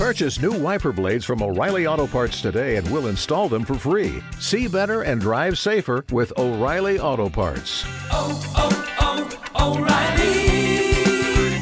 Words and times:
Purchase 0.00 0.40
new 0.40 0.52
wiper 0.52 0.92
blades 0.92 1.26
from 1.26 1.42
O'Reilly 1.42 1.86
Auto 1.86 2.06
Parts 2.06 2.40
today 2.40 2.76
and 2.76 2.90
we'll 2.90 3.08
install 3.08 3.50
them 3.50 3.66
for 3.66 3.74
free. 3.74 4.22
See 4.38 4.66
better 4.66 5.02
and 5.02 5.20
drive 5.20 5.58
safer 5.58 6.06
with 6.10 6.32
O'Reilly 6.38 6.98
Auto 6.98 7.28
Parts. 7.28 7.84
oh, 8.10 8.40
oh, 8.56 9.50
oh 9.58 9.76
O'Reilly 9.76 11.60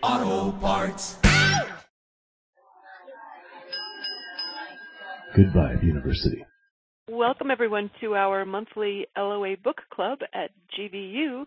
Auto 0.00 0.52
Parts. 0.58 1.16
Good 5.34 5.52
Vibe 5.52 5.82
University. 5.82 6.46
Welcome, 7.10 7.50
everyone, 7.50 7.90
to 8.00 8.14
our 8.14 8.44
monthly 8.44 9.08
LOA 9.18 9.56
book 9.56 9.80
club 9.92 10.20
at 10.32 10.52
GVU. 10.78 11.46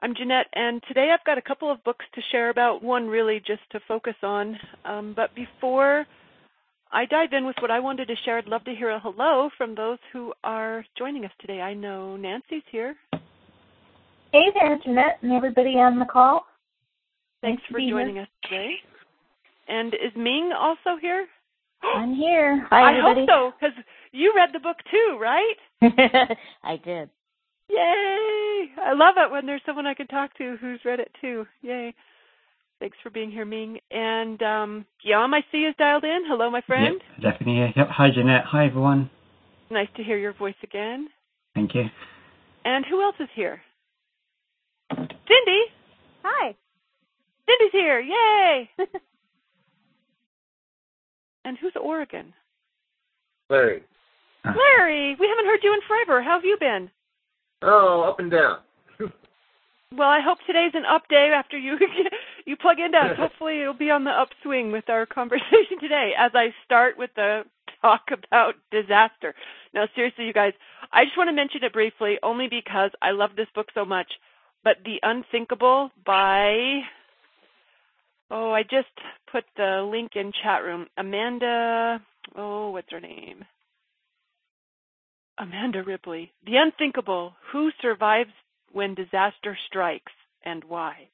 I'm 0.00 0.14
Jeanette, 0.14 0.48
and 0.52 0.82
today 0.88 1.10
I've 1.12 1.24
got 1.24 1.38
a 1.38 1.42
couple 1.42 1.72
of 1.72 1.82
books 1.82 2.04
to 2.14 2.20
share 2.30 2.50
about, 2.50 2.82
one 2.82 3.08
really 3.08 3.40
just 3.46 3.62
to 3.72 3.80
focus 3.88 4.14
on. 4.22 4.58
Um, 4.84 5.14
but 5.16 5.34
before 5.34 6.04
I 6.92 7.06
dive 7.06 7.32
in 7.32 7.46
with 7.46 7.56
what 7.60 7.70
I 7.70 7.80
wanted 7.80 8.08
to 8.08 8.14
share, 8.22 8.36
I'd 8.36 8.46
love 8.46 8.62
to 8.64 8.74
hear 8.74 8.90
a 8.90 9.00
hello 9.00 9.48
from 9.56 9.74
those 9.74 9.96
who 10.12 10.34
are 10.44 10.84
joining 10.98 11.24
us 11.24 11.30
today. 11.40 11.62
I 11.62 11.72
know 11.72 12.14
Nancy's 12.14 12.62
here. 12.70 12.94
Hey 14.32 14.48
there, 14.60 14.78
Jeanette, 14.84 15.18
and 15.22 15.32
everybody 15.32 15.76
on 15.76 15.98
the 15.98 16.04
call. 16.04 16.44
Thanks 17.40 17.62
Nice 17.70 17.72
for 17.72 17.90
joining 17.90 18.18
us 18.18 18.28
today. 18.42 18.74
And 19.66 19.94
is 19.94 20.12
Ming 20.14 20.52
also 20.54 21.00
here? 21.00 21.26
I'm 21.96 22.14
here. 22.14 22.66
Hi, 22.68 22.82
I 22.82 22.98
everybody. 22.98 23.20
hope 23.26 23.28
so, 23.28 23.52
because 23.58 23.76
you 24.12 24.34
read 24.36 24.50
the 24.52 24.60
book 24.60 24.76
too, 24.90 25.18
right? 25.18 25.56
I 26.62 26.76
did. 26.84 27.08
Yay! 27.68 28.70
I 28.78 28.92
love 28.94 29.14
it 29.18 29.30
when 29.30 29.46
there's 29.46 29.62
someone 29.66 29.86
I 29.86 29.94
can 29.94 30.06
talk 30.06 30.36
to 30.38 30.56
who's 30.60 30.80
read 30.84 31.00
it 31.00 31.10
too. 31.20 31.46
Yay. 31.62 31.94
Thanks 32.78 32.96
for 33.02 33.10
being 33.10 33.30
here, 33.30 33.44
Ming. 33.44 33.78
And 33.90 34.40
um 34.42 34.86
Guillaume, 35.02 35.34
I 35.34 35.40
see 35.50 35.64
is 35.64 35.74
dialed 35.78 36.04
in. 36.04 36.22
Hello, 36.26 36.50
my 36.50 36.60
friend. 36.62 37.00
Yep, 37.18 37.32
definitely. 37.32 37.58
yeah. 37.60 37.72
Yep. 37.76 37.88
Hi, 37.90 38.08
Jeanette. 38.14 38.44
Hi, 38.46 38.66
everyone. 38.66 39.10
Nice 39.70 39.88
to 39.96 40.04
hear 40.04 40.18
your 40.18 40.32
voice 40.34 40.54
again. 40.62 41.08
Thank 41.54 41.74
you. 41.74 41.84
And 42.64 42.84
who 42.88 43.02
else 43.02 43.16
is 43.18 43.28
here? 43.34 43.60
Cindy! 44.92 45.62
Hi. 46.22 46.54
Cindy's 47.48 47.72
here. 47.72 48.00
Yay! 48.00 48.70
and 51.44 51.56
who's 51.58 51.72
Oregon? 51.80 52.32
Larry. 53.50 53.82
Ah. 54.44 54.54
Larry! 54.56 55.16
We 55.18 55.26
haven't 55.28 55.46
heard 55.46 55.60
you 55.62 55.72
in 55.72 55.80
forever. 55.88 56.22
How 56.22 56.34
have 56.34 56.44
you 56.44 56.56
been? 56.60 56.90
Oh, 57.62 58.02
up 58.02 58.20
and 58.20 58.30
down. 58.30 58.58
Well, 59.96 60.08
I 60.08 60.20
hope 60.20 60.38
today's 60.46 60.72
an 60.74 60.84
up 60.84 61.08
day 61.08 61.32
after 61.34 61.56
you 61.56 61.78
you 62.46 62.56
plug 62.56 62.80
into 62.80 62.98
us. 62.98 63.16
Hopefully, 63.18 63.60
it'll 63.60 63.72
be 63.72 63.90
on 63.90 64.04
the 64.04 64.10
upswing 64.10 64.72
with 64.72 64.88
our 64.90 65.06
conversation 65.06 65.78
today. 65.80 66.12
As 66.18 66.32
I 66.34 66.48
start 66.64 66.98
with 66.98 67.10
the 67.14 67.42
talk 67.80 68.08
about 68.10 68.54
disaster. 68.70 69.34
Now, 69.74 69.86
seriously, 69.94 70.24
you 70.24 70.32
guys, 70.32 70.52
I 70.92 71.04
just 71.04 71.16
want 71.16 71.28
to 71.28 71.32
mention 71.32 71.62
it 71.62 71.72
briefly, 71.72 72.16
only 72.22 72.48
because 72.48 72.90
I 73.02 73.10
love 73.10 73.30
this 73.36 73.48
book 73.54 73.68
so 73.74 73.84
much. 73.84 74.10
But 74.64 74.78
The 74.84 74.98
Unthinkable 75.02 75.90
by 76.04 76.80
oh, 78.30 78.50
I 78.50 78.62
just 78.64 78.88
put 79.30 79.44
the 79.56 79.88
link 79.88 80.12
in 80.16 80.32
chat 80.42 80.64
room. 80.64 80.86
Amanda, 80.96 82.00
oh, 82.34 82.70
what's 82.70 82.90
her 82.90 83.00
name? 83.00 83.44
Amanda 85.38 85.82
Ripley. 85.82 86.32
The 86.44 86.56
Unthinkable: 86.56 87.34
Who 87.52 87.70
survives 87.80 88.30
when 88.72 88.94
disaster 88.94 89.56
strikes 89.66 90.12
and 90.44 90.62
why. 90.64 91.08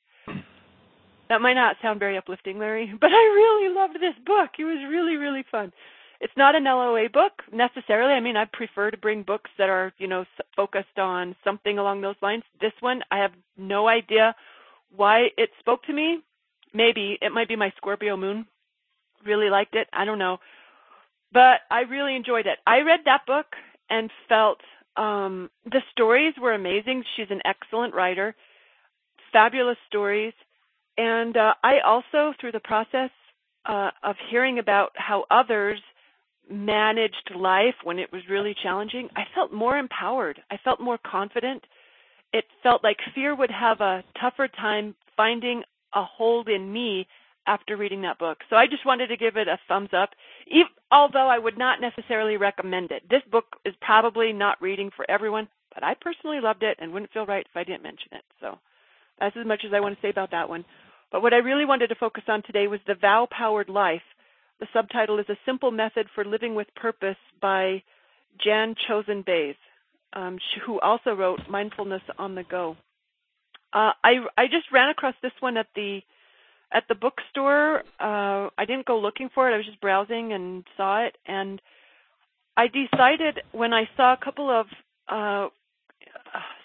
That 1.28 1.40
might 1.40 1.54
not 1.54 1.76
sound 1.80 2.00
very 2.00 2.18
uplifting, 2.18 2.58
Larry, 2.58 2.92
but 3.00 3.10
I 3.10 3.22
really 3.34 3.74
loved 3.74 3.94
this 3.94 4.14
book. 4.26 4.50
It 4.58 4.64
was 4.64 4.86
really, 4.90 5.16
really 5.16 5.44
fun. 5.50 5.72
It's 6.20 6.32
not 6.36 6.54
an 6.54 6.64
LOA 6.64 7.08
book 7.08 7.32
necessarily. 7.52 8.12
I 8.12 8.20
mean, 8.20 8.36
I 8.36 8.44
prefer 8.44 8.90
to 8.90 8.96
bring 8.96 9.22
books 9.22 9.50
that 9.58 9.68
are, 9.68 9.92
you 9.98 10.06
know, 10.06 10.24
focused 10.54 10.98
on 10.98 11.34
something 11.42 11.78
along 11.78 12.00
those 12.00 12.14
lines. 12.22 12.44
This 12.60 12.72
one, 12.80 13.02
I 13.10 13.18
have 13.18 13.32
no 13.56 13.88
idea 13.88 14.34
why 14.94 15.28
it 15.36 15.50
spoke 15.58 15.82
to 15.84 15.92
me. 15.92 16.20
Maybe 16.74 17.18
it 17.20 17.32
might 17.32 17.48
be 17.48 17.56
my 17.56 17.72
Scorpio 17.76 18.16
moon. 18.16 18.46
Really 19.26 19.50
liked 19.50 19.74
it. 19.74 19.88
I 19.92 20.04
don't 20.04 20.18
know. 20.18 20.38
But 21.32 21.60
I 21.70 21.80
really 21.80 22.14
enjoyed 22.14 22.46
it. 22.46 22.58
I 22.66 22.80
read 22.80 23.00
that 23.06 23.26
book 23.26 23.46
and 23.90 24.10
felt 24.28 24.58
um 24.96 25.50
the 25.64 25.80
stories 25.92 26.34
were 26.40 26.54
amazing. 26.54 27.04
She's 27.16 27.30
an 27.30 27.40
excellent 27.44 27.94
writer. 27.94 28.34
Fabulous 29.32 29.78
stories. 29.88 30.34
And 30.98 31.36
uh, 31.36 31.54
I 31.64 31.80
also, 31.86 32.34
through 32.38 32.52
the 32.52 32.60
process 32.60 33.10
uh, 33.64 33.90
of 34.02 34.16
hearing 34.30 34.58
about 34.58 34.90
how 34.94 35.24
others 35.30 35.80
managed 36.50 37.30
life 37.34 37.74
when 37.84 37.98
it 37.98 38.12
was 38.12 38.22
really 38.28 38.54
challenging, 38.62 39.08
I 39.16 39.22
felt 39.34 39.52
more 39.52 39.78
empowered. 39.78 40.40
I 40.50 40.58
felt 40.62 40.80
more 40.80 40.98
confident. 40.98 41.62
It 42.32 42.44
felt 42.62 42.84
like 42.84 42.96
fear 43.14 43.34
would 43.34 43.50
have 43.50 43.80
a 43.80 44.02
tougher 44.20 44.48
time 44.48 44.94
finding 45.16 45.62
a 45.94 46.04
hold 46.04 46.48
in 46.48 46.72
me 46.72 47.06
after 47.46 47.76
reading 47.76 48.02
that 48.02 48.18
book. 48.18 48.38
So 48.50 48.56
I 48.56 48.66
just 48.66 48.86
wanted 48.86 49.08
to 49.08 49.16
give 49.16 49.36
it 49.36 49.48
a 49.48 49.58
thumbs 49.68 49.90
up, 49.96 50.10
ev 50.50 50.66
although 50.90 51.28
I 51.28 51.38
would 51.38 51.56
not 51.56 51.80
necessarily 51.80 52.36
recommend 52.36 52.90
it. 52.90 53.02
This 53.08 53.22
book 53.30 53.56
is 53.64 53.74
probably 53.80 54.32
not 54.32 54.60
reading 54.60 54.90
for 54.94 55.10
everyone, 55.10 55.48
but 55.74 55.82
I 55.82 55.94
personally 55.94 56.40
loved 56.40 56.62
it 56.62 56.76
and 56.80 56.92
wouldn't 56.92 57.12
feel 57.12 57.26
right 57.26 57.46
if 57.48 57.56
I 57.56 57.64
didn't 57.64 57.82
mention 57.82 58.08
it. 58.12 58.24
So 58.40 58.58
that's 59.18 59.36
as 59.36 59.46
much 59.46 59.62
as 59.64 59.72
I 59.72 59.80
want 59.80 59.94
to 59.96 60.02
say 60.02 60.10
about 60.10 60.30
that 60.32 60.48
one. 60.48 60.64
But 61.10 61.22
what 61.22 61.34
I 61.34 61.38
really 61.38 61.64
wanted 61.64 61.88
to 61.88 61.94
focus 61.94 62.24
on 62.28 62.42
today 62.42 62.66
was 62.66 62.80
The 62.86 62.94
Vow 62.94 63.28
Powered 63.30 63.68
Life. 63.68 64.02
The 64.60 64.66
subtitle 64.72 65.18
is 65.18 65.26
A 65.28 65.36
Simple 65.44 65.70
Method 65.70 66.06
for 66.14 66.24
Living 66.24 66.54
with 66.54 66.66
Purpose 66.74 67.16
by 67.40 67.82
Jan 68.42 68.74
Chozen 68.88 69.24
Bays, 69.24 69.56
um, 70.12 70.38
who 70.66 70.80
also 70.80 71.14
wrote 71.14 71.40
Mindfulness 71.50 72.02
on 72.18 72.34
the 72.34 72.44
Go. 72.44 72.76
Uh, 73.72 73.92
I 74.04 74.16
I 74.36 74.46
just 74.46 74.70
ran 74.72 74.90
across 74.90 75.14
this 75.22 75.32
one 75.40 75.56
at 75.56 75.68
the 75.74 76.00
at 76.72 76.84
the 76.88 76.94
bookstore. 76.94 77.80
Uh, 78.00 78.48
I 78.58 78.64
didn't 78.66 78.86
go 78.86 78.98
looking 78.98 79.30
for 79.34 79.48
it. 79.48 79.54
I 79.54 79.56
was 79.56 79.66
just 79.66 79.80
browsing 79.80 80.32
and 80.32 80.64
saw 80.76 81.04
it, 81.04 81.16
and 81.26 81.60
I 82.56 82.66
decided 82.68 83.40
when 83.52 83.72
I 83.72 83.88
saw 83.96 84.12
a 84.12 84.24
couple 84.24 84.50
of 84.50 84.66
uh, 85.08 85.48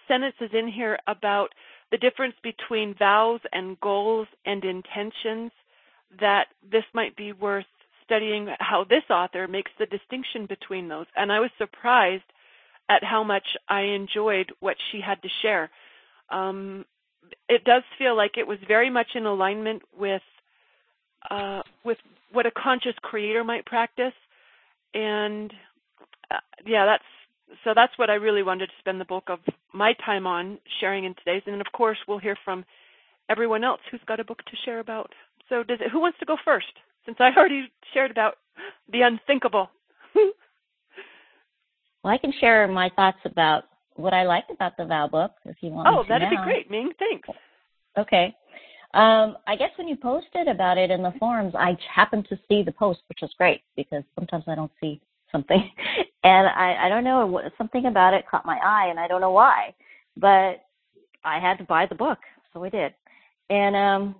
sentences 0.07 0.49
in 0.53 0.67
here 0.67 0.97
about 1.07 1.49
the 1.91 1.97
difference 1.97 2.35
between 2.43 2.95
vows 2.97 3.39
and 3.53 3.79
goals 3.79 4.27
and 4.45 4.63
intentions 4.63 5.51
that 6.19 6.47
this 6.69 6.83
might 6.93 7.15
be 7.15 7.31
worth 7.31 7.65
studying 8.03 8.47
how 8.59 8.85
this 8.85 9.03
author 9.09 9.47
makes 9.47 9.71
the 9.79 9.85
distinction 9.85 10.45
between 10.45 10.87
those. 10.87 11.05
And 11.15 11.31
I 11.31 11.39
was 11.39 11.49
surprised 11.57 12.23
at 12.89 13.03
how 13.03 13.23
much 13.23 13.45
I 13.67 13.81
enjoyed 13.81 14.51
what 14.59 14.77
she 14.91 15.01
had 15.01 15.21
to 15.21 15.29
share. 15.41 15.69
Um, 16.29 16.85
it 17.49 17.63
does 17.63 17.83
feel 17.97 18.15
like 18.15 18.37
it 18.37 18.47
was 18.47 18.57
very 18.67 18.89
much 18.89 19.07
in 19.15 19.25
alignment 19.25 19.81
with 19.97 20.21
uh, 21.29 21.61
with 21.83 21.97
what 22.31 22.45
a 22.45 22.51
conscious 22.51 22.93
creator 23.01 23.43
might 23.43 23.65
practice, 23.65 24.13
and 24.93 25.53
uh, 26.31 26.37
yeah, 26.65 26.85
that's 26.85 27.59
so 27.63 27.71
that's 27.75 27.97
what 27.97 28.09
I 28.09 28.15
really 28.15 28.43
wanted 28.43 28.67
to 28.67 28.73
spend 28.79 28.99
the 28.99 29.05
bulk 29.05 29.25
of 29.29 29.39
my 29.73 29.93
time 30.05 30.27
on 30.27 30.59
sharing 30.79 31.05
in 31.05 31.15
today's. 31.15 31.43
And 31.45 31.61
of 31.61 31.67
course, 31.73 31.97
we'll 32.07 32.19
hear 32.19 32.37
from 32.43 32.65
everyone 33.29 33.63
else 33.63 33.81
who's 33.89 34.01
got 34.07 34.19
a 34.19 34.25
book 34.25 34.43
to 34.45 34.57
share 34.65 34.79
about. 34.79 35.11
So, 35.49 35.63
does 35.63 35.79
it? 35.81 35.91
Who 35.91 36.01
wants 36.01 36.19
to 36.19 36.25
go 36.25 36.37
first? 36.43 36.67
Since 37.05 37.17
I 37.19 37.29
already 37.37 37.71
shared 37.93 38.11
about 38.11 38.35
the 38.91 39.01
unthinkable. 39.01 39.69
Well, 42.03 42.13
I 42.13 42.17
can 42.19 42.31
share 42.39 42.67
my 42.69 42.89
thoughts 42.95 43.17
about 43.25 43.65
what 43.97 44.13
I 44.13 44.23
liked 44.23 44.51
about 44.51 44.77
the 44.77 44.85
vow 44.85 45.07
book 45.07 45.31
if 45.45 45.57
you 45.61 45.71
want. 45.71 45.87
oh, 45.89 46.03
that'd 46.07 46.29
be 46.29 46.37
great, 46.43 46.69
Ming. 46.71 46.91
Thanks. 46.97 47.27
Okay. 47.97 48.35
Um, 48.93 49.37
I 49.45 49.55
guess 49.57 49.71
when 49.77 49.87
you 49.87 49.97
posted 49.97 50.47
about 50.47 50.77
it 50.77 50.89
in 50.89 51.03
the 51.03 51.13
forums, 51.19 51.53
I 51.55 51.77
happened 51.93 52.25
to 52.29 52.39
see 52.47 52.63
the 52.63 52.71
post, 52.71 53.01
which 53.09 53.19
was 53.21 53.31
great 53.37 53.61
because 53.75 54.03
sometimes 54.15 54.45
I 54.47 54.55
don't 54.55 54.71
see 54.79 55.01
something, 55.31 55.69
and 56.23 56.47
I, 56.47 56.85
I 56.85 56.89
don't 56.89 57.03
know 57.03 57.41
something 57.57 57.85
about 57.85 58.13
it 58.13 58.25
caught 58.29 58.45
my 58.45 58.57
eye, 58.63 58.87
and 58.89 58.99
I 58.99 59.07
don't 59.07 59.21
know 59.21 59.31
why, 59.31 59.73
but 60.15 60.63
I 61.25 61.39
had 61.39 61.57
to 61.57 61.65
buy 61.65 61.85
the 61.85 61.95
book, 61.95 62.19
so 62.53 62.63
I 62.63 62.69
did. 62.69 62.93
And 63.49 63.75
um, 63.75 64.15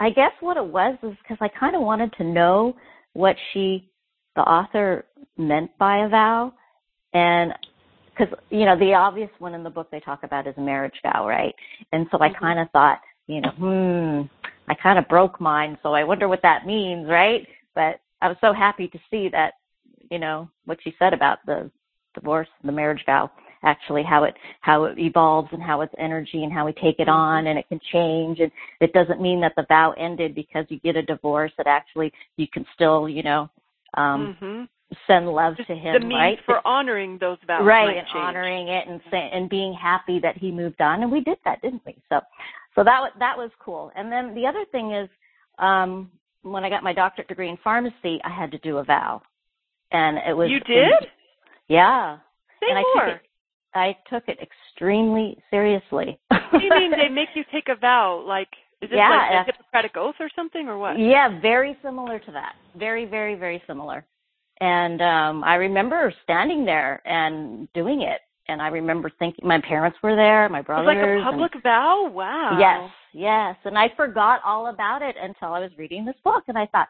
I 0.00 0.10
guess 0.10 0.32
what 0.40 0.56
it 0.56 0.66
was 0.66 0.98
is 1.02 1.14
because 1.22 1.38
I 1.40 1.48
kind 1.48 1.76
of 1.76 1.82
wanted 1.82 2.12
to 2.14 2.24
know 2.24 2.76
what 3.12 3.36
she, 3.52 3.88
the 4.34 4.42
author, 4.42 5.06
meant 5.36 5.70
by 5.78 6.04
a 6.04 6.08
vow, 6.08 6.52
and 7.12 7.52
because 8.16 8.32
you 8.50 8.64
know 8.64 8.78
the 8.78 8.94
obvious 8.94 9.30
one 9.38 9.54
in 9.54 9.62
the 9.62 9.70
book 9.70 9.90
they 9.90 10.00
talk 10.00 10.22
about 10.22 10.46
is 10.46 10.54
a 10.56 10.60
marriage 10.60 10.94
vow, 11.02 11.26
right? 11.26 11.54
And 11.92 12.06
so 12.10 12.18
I 12.20 12.28
Mhm. 12.28 12.38
kind 12.38 12.58
of 12.58 12.70
thought, 12.70 13.00
you 13.26 13.40
know, 13.40 13.50
hmm, 13.50 14.22
I 14.68 14.74
kind 14.74 14.98
of 14.98 15.08
broke 15.08 15.40
mine, 15.40 15.78
so 15.82 15.94
I 15.94 16.04
wonder 16.04 16.28
what 16.28 16.42
that 16.42 16.66
means, 16.66 17.08
right? 17.08 17.46
But 17.74 18.00
I 18.22 18.28
was 18.28 18.36
so 18.40 18.52
happy 18.52 18.88
to 18.88 18.98
see 19.10 19.28
that, 19.30 19.54
you 20.10 20.18
know, 20.18 20.48
what 20.64 20.78
she 20.82 20.94
said 20.98 21.12
about 21.12 21.38
the 21.46 21.70
divorce, 22.14 22.48
the 22.64 22.72
marriage 22.72 23.04
vow. 23.06 23.30
actually 23.64 24.02
how 24.02 24.24
it 24.24 24.34
how 24.60 24.84
it 24.84 24.98
evolves 24.98 25.48
and 25.52 25.62
how 25.62 25.80
it's 25.80 25.94
energy 25.98 26.44
and 26.44 26.52
how 26.52 26.66
we 26.66 26.72
take 26.74 26.98
it 27.00 27.08
on 27.08 27.46
and 27.48 27.58
it 27.58 27.66
can 27.68 27.80
change 27.92 28.40
and 28.40 28.52
it 28.80 28.92
doesn't 28.92 29.20
mean 29.20 29.40
that 29.40 29.52
the 29.56 29.64
vow 29.68 29.92
ended 29.96 30.34
because 30.34 30.66
you 30.68 30.78
get 30.80 30.96
a 30.96 31.02
divorce 31.02 31.52
that 31.56 31.66
actually 31.66 32.12
you 32.36 32.46
can 32.48 32.64
still 32.74 33.08
you 33.08 33.22
know 33.22 33.48
um 33.94 34.30
hmm 34.40 34.64
send 35.06 35.28
love 35.28 35.56
Just 35.56 35.68
to 35.68 35.74
him 35.74 35.92
the 35.94 36.00
means 36.00 36.14
right 36.14 36.38
for 36.46 36.66
honoring 36.66 37.18
those 37.18 37.38
vows 37.46 37.66
right 37.66 37.96
and 37.96 38.06
change. 38.06 38.14
honoring 38.14 38.68
it 38.68 38.86
and 38.86 39.00
say, 39.10 39.30
and 39.32 39.48
being 39.48 39.72
happy 39.74 40.18
that 40.20 40.36
he 40.36 40.50
moved 40.52 40.80
on 40.80 41.02
and 41.02 41.10
we 41.10 41.20
did 41.20 41.38
that 41.44 41.60
didn't 41.62 41.82
we 41.86 41.96
so 42.08 42.20
so 42.74 42.84
that 42.84 43.00
wa- 43.00 43.18
that 43.18 43.36
was 43.36 43.50
cool 43.58 43.90
and 43.96 44.10
then 44.12 44.34
the 44.34 44.46
other 44.46 44.64
thing 44.72 44.92
is 44.92 45.08
um 45.58 46.10
when 46.42 46.64
i 46.64 46.68
got 46.70 46.82
my 46.82 46.92
doctorate 46.92 47.26
degree 47.28 47.48
in 47.48 47.56
pharmacy 47.64 48.20
i 48.24 48.30
had 48.30 48.50
to 48.52 48.58
do 48.58 48.78
a 48.78 48.84
vow 48.84 49.20
and 49.90 50.18
it 50.18 50.36
was 50.36 50.50
You 50.50 50.60
did? 50.60 50.92
yeah 51.68 52.18
Say 52.60 52.66
and 52.70 52.78
more. 52.94 53.04
i 53.04 53.10
took 53.12 53.16
it 53.16 53.26
i 53.74 53.96
took 54.10 54.28
it 54.28 54.38
extremely 54.40 55.36
seriously 55.50 56.18
what 56.28 56.58
do 56.60 56.64
you 56.66 56.70
mean 56.70 56.90
they 56.92 57.08
make 57.12 57.30
you 57.34 57.42
take 57.52 57.68
a 57.68 57.74
vow? 57.74 58.22
Like, 58.26 58.48
is 58.80 58.88
this 58.90 58.96
Yeah, 58.96 59.08
like 59.10 59.30
a 59.32 59.44
Hippocratic 59.44 59.96
oath 59.96 60.14
or 60.20 60.28
something, 60.36 60.68
or 60.68 60.78
what? 60.78 60.98
Yeah, 60.98 61.40
very 61.40 61.76
similar 61.82 62.18
to 62.20 62.30
that. 62.32 62.54
Very, 62.76 63.04
very, 63.06 63.34
very 63.34 63.60
similar. 63.66 64.04
And 64.60 65.02
um 65.02 65.44
I 65.44 65.56
remember 65.56 66.12
standing 66.22 66.64
there 66.64 67.02
and 67.06 67.68
doing 67.72 68.02
it. 68.02 68.20
And 68.46 68.60
I 68.60 68.68
remember 68.68 69.10
thinking 69.18 69.48
my 69.48 69.60
parents 69.60 69.96
were 70.02 70.14
there, 70.14 70.48
my 70.50 70.60
brothers. 70.60 70.84
It 70.84 70.86
was 70.88 70.96
like 70.96 71.06
a 71.06 71.12
and- 71.12 71.24
public 71.24 71.62
vow? 71.62 72.10
Wow. 72.12 72.58
Yes, 72.60 72.90
yes. 73.14 73.56
And 73.64 73.78
I 73.78 73.90
forgot 73.96 74.40
all 74.44 74.66
about 74.66 75.00
it 75.00 75.16
until 75.20 75.54
I 75.54 75.60
was 75.60 75.70
reading 75.78 76.04
this 76.04 76.16
book 76.22 76.44
and 76.48 76.58
I 76.58 76.66
thought 76.66 76.88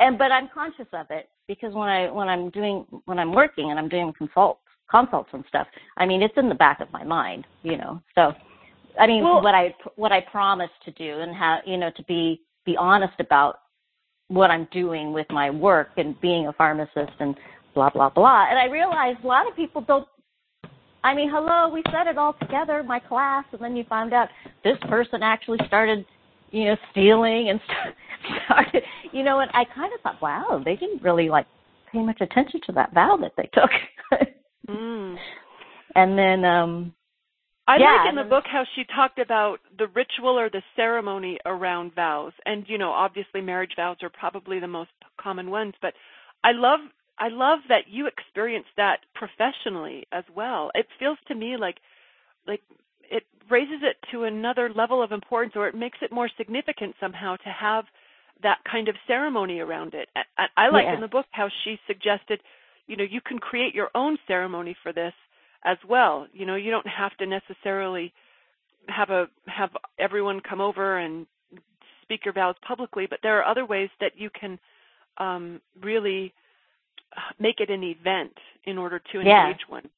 and 0.00 0.18
but 0.18 0.30
I'm 0.32 0.48
conscious 0.52 0.88
of 0.92 1.06
it 1.10 1.28
because 1.48 1.72
when 1.74 1.88
I 1.88 2.10
when 2.10 2.28
I'm 2.28 2.50
doing 2.50 2.84
when 3.06 3.18
I'm 3.18 3.32
working 3.32 3.70
and 3.70 3.78
I'm 3.78 3.88
doing 3.88 4.12
consults 4.16 4.60
consults 4.90 5.30
and 5.32 5.44
stuff, 5.48 5.66
I 5.96 6.06
mean 6.06 6.22
it's 6.22 6.36
in 6.36 6.48
the 6.48 6.54
back 6.54 6.80
of 6.80 6.90
my 6.92 7.02
mind, 7.04 7.46
you 7.62 7.76
know. 7.76 8.00
So 8.14 8.32
I 8.98 9.06
mean 9.06 9.22
Well- 9.24 9.42
what 9.42 9.54
I 9.54 9.74
what 9.96 10.12
I 10.12 10.20
promised 10.20 10.74
to 10.84 10.90
do 10.92 11.20
and 11.20 11.34
how 11.34 11.60
you 11.64 11.76
know 11.76 11.90
to 11.96 12.02
be 12.04 12.42
be 12.64 12.76
honest 12.76 13.14
about 13.20 13.60
what 14.28 14.50
I'm 14.50 14.68
doing 14.72 15.12
with 15.12 15.26
my 15.30 15.50
work 15.50 15.90
and 15.96 16.20
being 16.20 16.48
a 16.48 16.52
pharmacist 16.52 17.12
and 17.20 17.36
blah 17.74 17.90
blah 17.90 18.10
blah. 18.10 18.46
And 18.48 18.58
I 18.58 18.66
realized 18.66 19.18
a 19.22 19.26
lot 19.26 19.48
of 19.48 19.54
people 19.56 19.80
don't 19.82 20.06
I 21.06 21.14
mean, 21.14 21.30
hello, 21.30 21.68
we 21.68 21.84
said 21.92 22.08
it 22.08 22.18
all 22.18 22.34
together, 22.40 22.82
my 22.82 22.98
class, 22.98 23.44
and 23.52 23.60
then 23.60 23.76
you 23.76 23.84
found 23.88 24.12
out 24.12 24.28
this 24.64 24.76
person 24.88 25.22
actually 25.22 25.60
started, 25.68 26.04
you 26.50 26.64
know, 26.64 26.76
stealing 26.90 27.48
and 27.48 27.60
started, 28.44 28.82
you 29.12 29.22
know, 29.22 29.38
and 29.38 29.48
I 29.54 29.64
kind 29.72 29.92
of 29.94 30.00
thought, 30.00 30.20
wow, 30.20 30.60
they 30.64 30.74
didn't 30.74 31.04
really 31.04 31.28
like 31.28 31.46
pay 31.92 32.02
much 32.02 32.20
attention 32.20 32.60
to 32.66 32.72
that 32.72 32.92
vow 32.92 33.16
that 33.20 33.32
they 33.36 33.48
took. 33.52 33.70
Mm. 34.68 35.16
and 35.94 36.18
then, 36.18 36.44
um, 36.44 36.92
I 37.68 37.78
Yeah, 37.78 38.04
like 38.04 38.10
in 38.10 38.16
the 38.16 38.22
book 38.30 38.44
how 38.46 38.64
she 38.74 38.84
talked 38.84 39.18
about 39.18 39.58
the 39.78 39.88
ritual 39.88 40.38
or 40.38 40.48
the 40.48 40.62
ceremony 40.76 41.38
around 41.46 41.94
vows. 41.94 42.32
And 42.44 42.64
you 42.68 42.78
know, 42.78 42.90
obviously 42.92 43.40
marriage 43.40 43.72
vows 43.76 43.96
are 44.02 44.10
probably 44.10 44.60
the 44.60 44.68
most 44.68 44.90
common 45.20 45.50
ones, 45.50 45.74
but 45.82 45.94
I 46.44 46.52
love 46.52 46.80
I 47.18 47.28
love 47.28 47.60
that 47.68 47.88
you 47.88 48.06
experienced 48.06 48.70
that 48.76 49.00
professionally 49.14 50.06
as 50.12 50.24
well. 50.34 50.70
It 50.74 50.86
feels 50.98 51.18
to 51.28 51.34
me 51.34 51.56
like 51.56 51.78
like 52.46 52.62
it 53.10 53.24
raises 53.50 53.82
it 53.82 53.96
to 54.12 54.24
another 54.24 54.70
level 54.74 55.02
of 55.02 55.12
importance 55.12 55.54
or 55.56 55.68
it 55.68 55.74
makes 55.74 55.98
it 56.02 56.12
more 56.12 56.28
significant 56.36 56.94
somehow 57.00 57.36
to 57.36 57.48
have 57.48 57.84
that 58.42 58.58
kind 58.70 58.88
of 58.88 58.96
ceremony 59.06 59.60
around 59.60 59.94
it. 59.94 60.08
I, 60.36 60.46
I 60.56 60.68
like 60.68 60.84
Yeah. 60.86 60.94
in 60.94 61.00
the 61.00 61.08
book 61.08 61.26
how 61.30 61.48
she 61.64 61.78
suggested, 61.86 62.40
you 62.86 62.96
know, 62.96 63.04
you 63.04 63.20
can 63.20 63.38
create 63.38 63.74
your 63.74 63.90
own 63.94 64.18
ceremony 64.26 64.76
for 64.82 64.92
this 64.92 65.14
as 65.66 65.76
well. 65.86 66.26
You 66.32 66.46
know, 66.46 66.54
you 66.54 66.70
don't 66.70 66.86
have 66.86 67.14
to 67.18 67.26
necessarily 67.26 68.14
have 68.88 69.10
a 69.10 69.26
have 69.46 69.70
everyone 69.98 70.40
come 70.40 70.60
over 70.62 70.98
and 70.98 71.26
speak 72.02 72.24
your 72.24 72.32
vows 72.32 72.54
publicly, 72.66 73.06
but 73.10 73.18
there 73.22 73.38
are 73.38 73.44
other 73.44 73.66
ways 73.66 73.90
that 74.00 74.12
you 74.16 74.30
can 74.30 74.58
um, 75.18 75.60
really 75.82 76.32
make 77.38 77.60
it 77.60 77.68
an 77.68 77.82
event 77.82 78.32
in 78.64 78.78
order 78.78 79.00
to 79.12 79.20
Yeah. 79.22 79.48
engage 79.48 79.68
one. 79.68 79.88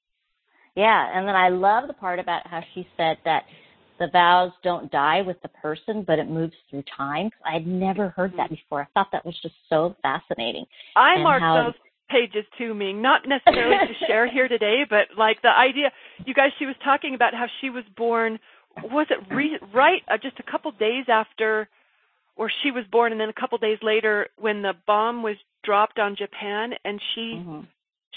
yeah, 0.74 1.10
and 1.12 1.26
then 1.28 1.34
I 1.34 1.48
love 1.48 1.86
the 1.88 1.92
part 1.94 2.18
about 2.20 2.46
how 2.46 2.62
she 2.72 2.88
said 2.96 3.18
that 3.24 3.44
the 3.98 4.06
vows 4.12 4.52
don't 4.62 4.90
die 4.92 5.22
with 5.22 5.40
the 5.42 5.48
person, 5.48 6.02
but 6.06 6.20
it 6.20 6.28
moves 6.30 6.54
through 6.70 6.84
time. 6.96 7.30
I 7.44 7.54
had 7.54 7.66
never 7.66 8.10
heard 8.10 8.32
that 8.36 8.48
before. 8.48 8.82
I 8.82 8.86
thought 8.94 9.08
that 9.10 9.26
was 9.26 9.34
just 9.42 9.56
so 9.68 9.96
fascinating. 10.02 10.64
I 10.94 11.14
And 11.14 11.24
marked 11.24 11.42
how- 11.42 11.64
those 11.64 11.74
pages 12.08 12.44
too, 12.56 12.74
Ming, 12.74 13.02
not 13.02 13.26
necessarily 13.26 13.76
to 13.86 14.06
share 14.06 14.30
here 14.30 14.48
today, 14.48 14.84
but 14.88 15.08
like 15.16 15.42
the 15.42 15.48
idea, 15.48 15.92
you 16.24 16.34
guys, 16.34 16.50
she 16.58 16.66
was 16.66 16.76
talking 16.82 17.14
about 17.14 17.34
how 17.34 17.46
she 17.60 17.70
was 17.70 17.84
born, 17.96 18.38
was 18.82 19.06
it 19.10 19.18
re, 19.32 19.58
right 19.72 20.02
uh, 20.08 20.18
just 20.18 20.38
a 20.38 20.50
couple 20.50 20.70
days 20.72 21.06
after, 21.08 21.68
or 22.36 22.50
she 22.62 22.70
was 22.70 22.84
born, 22.90 23.12
and 23.12 23.20
then 23.20 23.28
a 23.28 23.32
couple 23.40 23.58
days 23.58 23.78
later 23.82 24.28
when 24.38 24.62
the 24.62 24.74
bomb 24.86 25.22
was 25.22 25.36
dropped 25.64 25.98
on 25.98 26.16
Japan, 26.16 26.74
and 26.84 27.00
she 27.14 27.42
hmm 27.44 27.60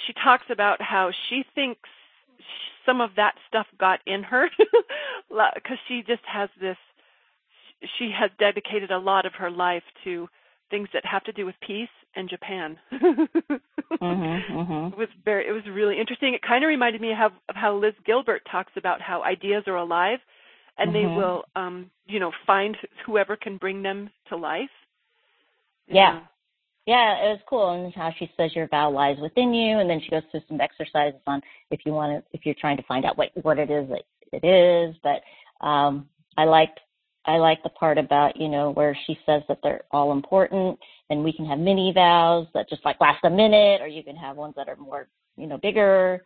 she 0.08 0.14
talks 0.14 0.46
about 0.50 0.82
how 0.82 1.12
she 1.30 1.44
thinks 1.54 1.90
some 2.86 3.02
of 3.02 3.12
that 3.16 3.36
stuff 3.48 3.68
got 3.80 4.00
in 4.06 4.24
her 4.24 4.50
because 5.30 5.78
she 5.88 6.04
just 6.08 6.24
has 6.26 6.50
this 6.60 6.78
she 7.98 8.12
has 8.18 8.30
dedicated 8.40 8.92
a 8.92 8.98
lot 8.98 9.26
of 9.26 9.34
her 9.34 9.52
life 9.52 9.84
to 10.04 10.28
things 10.70 10.88
that 10.94 11.06
have 11.06 11.24
to 11.24 11.32
do 11.32 11.46
with 11.46 11.56
peace 11.66 11.90
and 12.16 12.30
Japan. 12.30 12.78
Mhm, 14.02 14.50
mhm. 14.50 14.92
It 14.94 14.98
was 14.98 15.10
very 15.24 15.48
it 15.48 15.52
was 15.52 15.64
really 15.72 16.00
interesting. 16.00 16.34
It 16.34 16.42
kind 16.42 16.64
of 16.64 16.68
reminded 16.70 17.02
me 17.02 17.12
of, 17.12 17.18
how, 17.18 17.26
of 17.50 17.56
how 17.56 17.76
Liz 17.76 17.94
Gilbert 18.04 18.42
talks 18.52 18.72
about 18.76 19.00
how 19.00 19.22
ideas 19.24 19.64
are 19.68 19.76
alive 19.76 20.20
and 20.78 20.96
they 20.96 21.04
Mhm. 21.04 21.16
will 21.16 21.44
um 21.56 21.92
you 22.08 22.20
know 22.20 22.32
find 22.48 22.76
whoever 23.06 23.36
can 23.36 23.58
bring 23.58 23.84
them 23.84 24.10
to 24.30 24.36
life. 24.36 24.72
Yeah. 25.88 26.22
Yeah, 26.88 27.26
it 27.26 27.30
was 27.30 27.42
cool 27.48 27.70
and 27.70 27.94
how 27.94 28.12
she 28.18 28.32
says 28.36 28.56
your 28.56 28.68
vow 28.68 28.90
lies 28.90 29.20
within 29.20 29.54
you 29.54 29.78
and 29.78 29.88
then 29.90 30.02
she 30.02 30.10
goes 30.10 30.24
through 30.32 30.42
some 30.48 30.60
exercises 30.60 31.22
on 31.28 31.42
if 31.70 31.86
you 31.86 31.94
want 31.94 32.12
to 32.26 32.38
if 32.38 32.44
you're 32.46 32.56
trying 32.56 32.78
to 32.78 32.84
find 32.84 33.06
out 33.06 33.18
what 33.18 33.30
what 33.44 33.60
it 33.60 33.70
is 33.70 33.88
that 33.90 34.04
it 34.32 34.44
is. 34.44 34.96
But 35.04 35.22
um 35.66 36.10
I 36.38 36.46
liked 36.46 36.80
I 37.26 37.38
like 37.38 37.62
the 37.64 37.70
part 37.70 37.98
about, 37.98 38.36
you 38.38 38.50
know, 38.50 38.72
where 38.72 38.98
she 39.06 39.18
says 39.26 39.44
that 39.48 39.60
they're 39.62 39.84
all 39.92 40.12
important 40.12 40.80
and 41.10 41.24
we 41.24 41.34
can 41.34 41.46
have 41.46 41.60
mini 41.60 41.92
vows 41.94 42.48
that 42.54 42.70
just 42.70 42.84
like 42.84 43.00
last 43.00 43.24
a 43.24 43.30
minute 43.30 43.82
or 43.82 43.88
you 43.88 44.04
can 44.04 44.16
have 44.16 44.38
ones 44.38 44.56
that 44.58 44.68
are 44.68 44.76
more, 44.76 45.08
you 45.38 45.48
know, 45.48 45.58
bigger. 45.58 46.24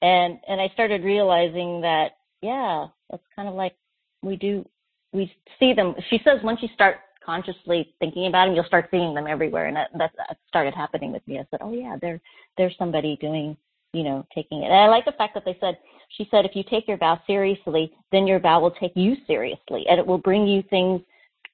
And 0.00 0.38
and 0.48 0.60
I 0.60 0.68
started 0.68 1.04
realizing 1.04 1.80
that 1.82 2.12
yeah, 2.40 2.86
that's 3.10 3.22
kind 3.34 3.48
of 3.48 3.54
like 3.54 3.74
we 4.22 4.36
do 4.36 4.64
we 5.12 5.32
see 5.58 5.72
them. 5.74 5.94
She 6.10 6.20
says 6.24 6.38
once 6.42 6.60
you 6.62 6.68
start 6.74 6.96
consciously 7.24 7.94
thinking 7.98 8.26
about 8.26 8.46
them, 8.46 8.54
you'll 8.54 8.64
start 8.64 8.88
seeing 8.90 9.14
them 9.14 9.26
everywhere, 9.26 9.66
and 9.66 9.76
that, 9.76 9.90
that, 9.98 10.38
started 10.48 10.74
happening 10.74 11.12
with 11.12 11.26
me. 11.28 11.38
I 11.38 11.46
said, 11.50 11.60
oh 11.62 11.72
yeah, 11.72 11.96
there 12.00 12.20
there's 12.56 12.74
somebody 12.78 13.18
doing, 13.20 13.56
you 13.92 14.02
know, 14.02 14.26
taking 14.34 14.62
it. 14.62 14.66
And 14.66 14.74
I 14.74 14.88
like 14.88 15.04
the 15.04 15.12
fact 15.12 15.34
that 15.34 15.44
they 15.44 15.56
said 15.60 15.78
she 16.16 16.26
said 16.30 16.44
if 16.44 16.54
you 16.54 16.64
take 16.68 16.88
your 16.88 16.96
vow 16.96 17.20
seriously, 17.26 17.92
then 18.12 18.26
your 18.26 18.40
vow 18.40 18.60
will 18.60 18.70
take 18.72 18.92
you 18.94 19.16
seriously, 19.26 19.84
and 19.88 19.98
it 19.98 20.06
will 20.06 20.18
bring 20.18 20.46
you 20.46 20.62
things 20.70 21.00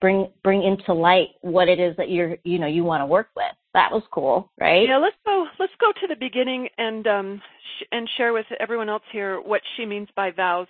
bring 0.00 0.28
bring 0.42 0.62
into 0.62 0.92
light 0.92 1.28
what 1.40 1.68
it 1.68 1.80
is 1.80 1.96
that 1.96 2.10
you're 2.10 2.36
you 2.44 2.58
know 2.58 2.66
you 2.66 2.84
want 2.84 3.00
to 3.00 3.06
work 3.06 3.28
with. 3.36 3.52
That 3.72 3.90
was 3.90 4.02
cool, 4.12 4.50
right? 4.60 4.86
Yeah, 4.86 4.98
let's 4.98 5.16
go. 5.24 5.46
Let's 5.58 5.72
go 5.80 5.92
to 5.92 6.06
the 6.06 6.16
beginning 6.16 6.68
and 6.78 7.06
um, 7.06 7.42
sh- 7.78 7.86
and 7.90 8.08
share 8.16 8.32
with 8.32 8.46
everyone 8.60 8.88
else 8.88 9.02
here 9.12 9.40
what 9.40 9.62
she 9.76 9.86
means 9.86 10.08
by 10.14 10.30
vows. 10.30 10.66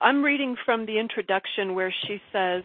I'm 0.00 0.22
reading 0.22 0.56
from 0.64 0.86
the 0.86 0.98
introduction 0.98 1.74
where 1.74 1.92
she 2.06 2.20
says, 2.32 2.62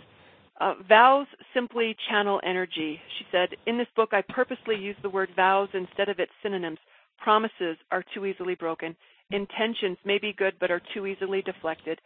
uh, 0.61 0.75
"Vows 0.87 1.27
simply 1.53 1.97
channel 2.09 2.39
energy." 2.43 2.99
She 3.17 3.25
said, 3.31 3.49
"In 3.65 3.77
this 3.77 3.87
book, 3.95 4.09
I 4.13 4.21
purposely 4.21 4.75
use 4.75 4.95
the 5.01 5.09
word 5.09 5.29
vows 5.35 5.69
instead 5.73 6.07
of 6.07 6.19
its 6.19 6.31
synonyms. 6.43 6.79
Promises 7.17 7.77
are 7.91 8.03
too 8.13 8.25
easily 8.25 8.55
broken. 8.55 8.95
Intentions 9.31 9.97
may 10.05 10.17
be 10.17 10.33
good 10.33 10.53
but 10.59 10.71
are 10.71 10.81
too 10.93 11.05
easily 11.05 11.41
deflected. 11.41 11.99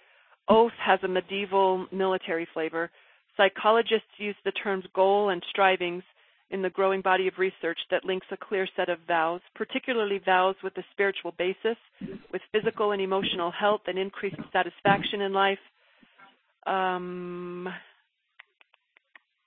Oath 0.47 0.71
has 0.83 0.99
a 1.03 1.07
medieval 1.07 1.85
military 1.91 2.47
flavor. 2.53 2.89
Psychologists 3.37 4.07
use 4.17 4.35
the 4.43 4.51
terms 4.51 4.85
goal 4.93 5.29
and 5.29 5.43
strivings." 5.49 6.03
in 6.51 6.61
the 6.61 6.69
growing 6.69 7.01
body 7.01 7.27
of 7.27 7.37
research 7.37 7.77
that 7.91 8.05
links 8.05 8.25
a 8.31 8.37
clear 8.37 8.67
set 8.75 8.89
of 8.89 8.97
vows, 9.07 9.41
particularly 9.55 10.19
vows 10.23 10.55
with 10.63 10.75
a 10.77 10.83
spiritual 10.91 11.33
basis, 11.37 11.77
with 12.31 12.41
physical 12.51 12.91
and 12.91 13.01
emotional 13.01 13.51
health 13.51 13.81
and 13.87 13.99
increased 13.99 14.37
satisfaction 14.51 15.21
in 15.21 15.33
life. 15.33 15.59
Um, 16.65 17.67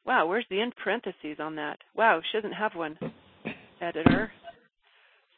wow, 0.06 0.26
where's 0.26 0.46
the 0.48 0.60
end 0.60 0.74
parentheses 0.82 1.38
on 1.40 1.56
that? 1.56 1.78
Wow, 1.96 2.20
she 2.20 2.38
doesn't 2.38 2.52
have 2.52 2.74
one, 2.74 2.96
editor. 3.80 4.30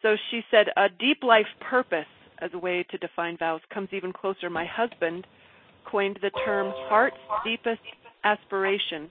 So 0.02 0.16
she 0.30 0.42
said, 0.50 0.66
a 0.76 0.88
deep 0.88 1.22
life 1.22 1.46
purpose 1.60 2.04
as 2.40 2.50
a 2.54 2.58
way 2.58 2.84
to 2.90 2.98
define 2.98 3.36
vows 3.36 3.60
comes 3.72 3.88
even 3.92 4.12
closer. 4.12 4.50
My 4.50 4.64
husband 4.64 5.26
coined 5.84 6.18
the 6.22 6.30
term 6.44 6.72
heart's 6.88 7.16
deepest 7.44 7.82
aspiration 8.24 9.10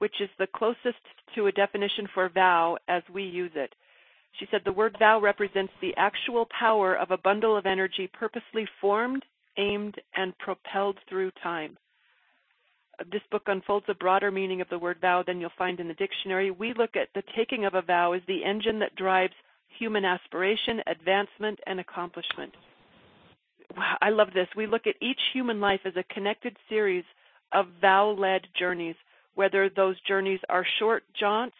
which 0.00 0.20
is 0.20 0.30
the 0.38 0.46
closest 0.46 0.98
to 1.34 1.46
a 1.46 1.52
definition 1.52 2.08
for 2.12 2.28
vow 2.30 2.76
as 2.88 3.02
we 3.12 3.22
use 3.22 3.52
it. 3.54 3.72
She 4.38 4.46
said 4.50 4.62
the 4.64 4.72
word 4.72 4.96
vow 4.98 5.20
represents 5.20 5.72
the 5.80 5.94
actual 5.96 6.48
power 6.58 6.96
of 6.96 7.10
a 7.10 7.18
bundle 7.18 7.56
of 7.56 7.66
energy 7.66 8.08
purposely 8.12 8.66
formed, 8.80 9.24
aimed, 9.58 9.96
and 10.16 10.36
propelled 10.38 10.96
through 11.08 11.30
time. 11.42 11.76
This 13.12 13.22
book 13.30 13.42
unfolds 13.46 13.86
a 13.88 13.94
broader 13.94 14.30
meaning 14.30 14.60
of 14.62 14.68
the 14.70 14.78
word 14.78 14.98
vow 15.00 15.22
than 15.26 15.38
you'll 15.38 15.50
find 15.58 15.80
in 15.80 15.88
the 15.88 15.94
dictionary. 15.94 16.50
We 16.50 16.72
look 16.72 16.96
at 16.96 17.08
the 17.14 17.22
taking 17.36 17.66
of 17.66 17.74
a 17.74 17.82
vow 17.82 18.12
as 18.12 18.22
the 18.26 18.44
engine 18.44 18.78
that 18.78 18.96
drives 18.96 19.34
human 19.78 20.04
aspiration, 20.04 20.82
advancement, 20.86 21.58
and 21.66 21.80
accomplishment. 21.80 22.52
Wow, 23.76 23.96
I 24.02 24.10
love 24.10 24.28
this. 24.34 24.48
We 24.56 24.66
look 24.66 24.86
at 24.86 24.96
each 25.00 25.20
human 25.32 25.60
life 25.60 25.80
as 25.84 25.94
a 25.96 26.14
connected 26.14 26.56
series 26.68 27.04
of 27.52 27.66
vow 27.80 28.10
led 28.10 28.42
journeys, 28.58 28.96
whether 29.34 29.68
those 29.68 29.96
journeys 30.06 30.40
are 30.48 30.66
short 30.78 31.04
jaunts 31.18 31.56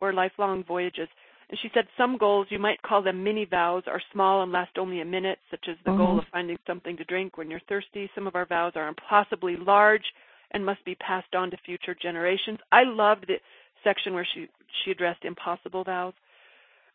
or 0.00 0.12
lifelong 0.12 0.64
voyages. 0.64 1.08
And 1.48 1.58
she 1.60 1.70
said 1.72 1.86
some 1.96 2.18
goals, 2.18 2.48
you 2.50 2.58
might 2.58 2.82
call 2.82 3.02
them 3.02 3.22
mini 3.22 3.44
vows, 3.44 3.84
are 3.86 4.02
small 4.12 4.42
and 4.42 4.50
last 4.52 4.78
only 4.78 5.00
a 5.00 5.04
minute, 5.04 5.38
such 5.50 5.68
as 5.68 5.76
the 5.84 5.92
Mhm. 5.92 5.96
goal 5.96 6.18
of 6.18 6.26
finding 6.28 6.58
something 6.66 6.96
to 6.96 7.04
drink 7.04 7.36
when 7.38 7.50
you're 7.50 7.60
thirsty. 7.60 8.10
Some 8.14 8.26
of 8.26 8.34
our 8.34 8.46
vows 8.46 8.74
are 8.74 8.88
impossibly 8.88 9.56
large 9.56 10.12
and 10.50 10.66
must 10.66 10.84
be 10.84 10.94
passed 10.96 11.34
on 11.34 11.50
to 11.50 11.56
future 11.58 11.94
generations. 11.94 12.58
I 12.72 12.82
loved 12.82 13.26
the 13.28 13.40
section 13.84 14.14
where 14.14 14.24
she, 14.24 14.48
she 14.82 14.90
addressed 14.90 15.24
impossible 15.24 15.84
vows. 15.84 16.14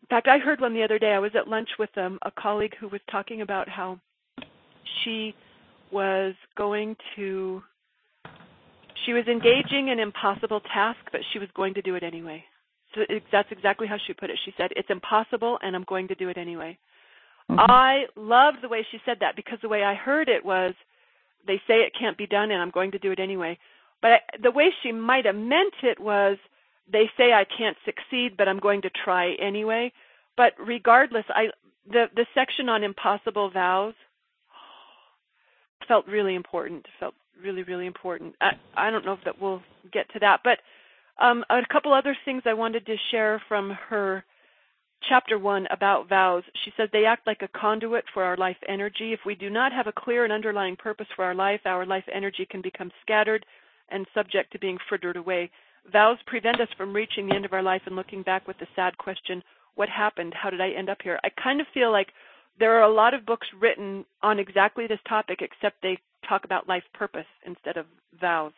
In 0.01 0.08
fact, 0.10 0.27
I 0.27 0.39
heard 0.39 0.60
one 0.60 0.74
the 0.74 0.84
other 0.84 1.00
day. 1.00 1.13
I 1.13 1.20
was 1.20 1.31
at 1.36 1.48
lunch 1.48 1.70
with 1.79 1.89
um, 1.98 2.20
a 2.24 2.31
colleague 2.31 2.75
who 2.79 2.88
was 2.89 3.01
talking 3.10 3.41
about 3.41 3.70
how 3.70 4.00
she 5.03 5.34
was 5.91 6.34
going 6.58 6.96
to, 7.15 7.62
she 9.05 9.13
was 9.13 9.25
engaging 9.27 9.88
in 9.88 9.93
an 9.93 10.00
impossible 10.00 10.62
task, 10.74 11.00
but 11.12 11.22
she 11.31 11.39
was 11.39 11.50
going 11.55 11.74
to 11.75 11.81
do 11.81 11.96
it 11.96 12.03
anyway. 12.03 12.43
So 12.93 13.01
that's 13.31 13.51
exactly 13.51 13.88
how 13.88 13.98
she 14.05 14.13
put 14.13 14.29
it. 14.29 14.39
She 14.43 14.53
said, 14.58 14.72
It's 14.75 14.89
impossible, 14.89 15.60
and 15.62 15.75
I'm 15.75 15.86
going 15.86 16.08
to 16.10 16.15
do 16.15 16.29
it 16.29 16.38
anyway. 16.38 16.77
Mhm. 17.50 17.58
I 17.60 18.05
loved 18.15 18.62
the 18.62 18.70
way 18.70 18.86
she 18.91 19.01
said 19.05 19.17
that 19.22 19.36
because 19.36 19.60
the 19.62 19.70
way 19.70 19.84
I 19.84 19.93
heard 19.93 20.29
it 20.29 20.43
was, 20.43 20.74
they 21.48 21.58
say 21.67 21.81
it 21.81 21.93
can't 21.98 22.17
be 22.17 22.27
done, 22.27 22.51
and 22.51 22.62
I'm 22.62 22.70
going 22.72 22.91
to 22.91 23.00
do 23.00 23.12
it 23.12 23.20
anyway. 23.20 23.58
But 24.01 24.12
I, 24.12 24.20
the 24.41 24.51
way 24.51 24.74
she 24.81 24.91
might 24.91 25.25
have 25.25 25.36
meant 25.36 25.74
it 25.84 26.00
was, 26.00 26.38
they 26.92 27.10
say 27.18 27.34
I 27.34 27.46
can't 27.46 27.78
succeed, 27.86 28.38
but 28.38 28.48
I'm 28.48 28.60
going 28.60 28.82
to 28.84 28.90
try 28.90 29.34
anyway. 29.34 29.92
But 30.38 30.54
regardless, 30.60 31.26
I 31.30 31.48
the 31.88 32.06
the 32.16 32.26
section 32.34 32.70
on 32.70 32.84
impossible 32.84 33.50
vows 33.50 33.94
felt 35.88 36.08
really 36.08 36.36
important. 36.36 36.86
Felt 37.00 37.16
really 37.42 37.64
really 37.64 37.86
important. 37.86 38.36
I 38.42 38.52
I 38.76 38.92
don't 38.92 39.06
know 39.06 39.14
if 39.14 39.24
that 39.26 39.42
we'll 39.42 39.62
get 39.92 40.12
to 40.14 40.20
that, 40.20 40.42
but 40.44 40.60
um, 41.20 41.44
a 41.50 41.62
couple 41.72 41.94
other 41.94 42.18
things 42.26 42.44
I 42.46 42.54
wanted 42.54 42.86
to 42.86 42.96
share 43.12 43.42
from 43.48 43.72
her 43.90 44.24
chapter 45.10 45.38
one 45.38 45.68
about 45.72 46.10
vows. 46.10 46.44
She 46.64 46.72
says 46.78 46.90
they 46.92 47.06
act 47.06 47.28
like 47.28 47.42
a 47.42 47.60
conduit 47.60 48.06
for 48.14 48.24
our 48.24 48.38
life 48.38 48.58
energy. 48.68 49.14
If 49.14 49.22
we 49.26 49.36
do 49.36 49.50
not 49.50 49.72
have 49.72 49.88
a 49.88 49.92
clear 49.92 50.24
and 50.24 50.34
underlying 50.34 50.76
purpose 50.76 51.08
for 51.16 51.26
our 51.26 51.36
life, 51.36 51.62
our 51.66 51.86
life 51.86 52.06
energy 52.14 52.48
can 52.50 52.62
become 52.62 52.92
scattered 53.02 53.46
and 53.90 54.06
subject 54.14 54.52
to 54.54 54.60
being 54.60 54.78
frittered 54.88 55.18
away. 55.18 55.52
Vows 55.92 56.18
prevent 56.26 56.62
us 56.62 56.70
from 56.78 56.94
reaching 56.94 57.28
the 57.28 57.36
end 57.36 57.46
of 57.46 57.54
our 57.54 57.64
life 57.64 57.82
and 57.86 57.96
looking 57.96 58.24
back 58.24 58.48
with 58.48 58.58
the 58.60 58.68
sad 58.76 58.98
question, 58.98 59.44
what 59.76 59.90
happened? 59.90 60.34
How 60.34 60.50
did 60.50 60.62
I 60.62 60.70
end 60.70 60.90
up 60.90 61.00
here? 61.04 61.20
I 61.24 61.30
kind 61.42 61.62
of 61.62 61.68
feel 61.74 61.92
like 61.92 62.10
there 62.60 62.78
are 62.78 62.84
a 62.84 62.94
lot 62.94 63.14
of 63.14 63.26
books 63.26 63.48
written 63.60 64.06
on 64.22 64.40
exactly 64.40 64.88
this 64.88 65.00
topic, 65.08 65.42
except 65.42 65.82
they 65.82 65.98
talk 66.28 66.44
about 66.44 66.68
life 66.68 66.84
purpose 66.94 67.26
instead 67.46 67.78
of 67.78 67.86
vows. 68.20 68.52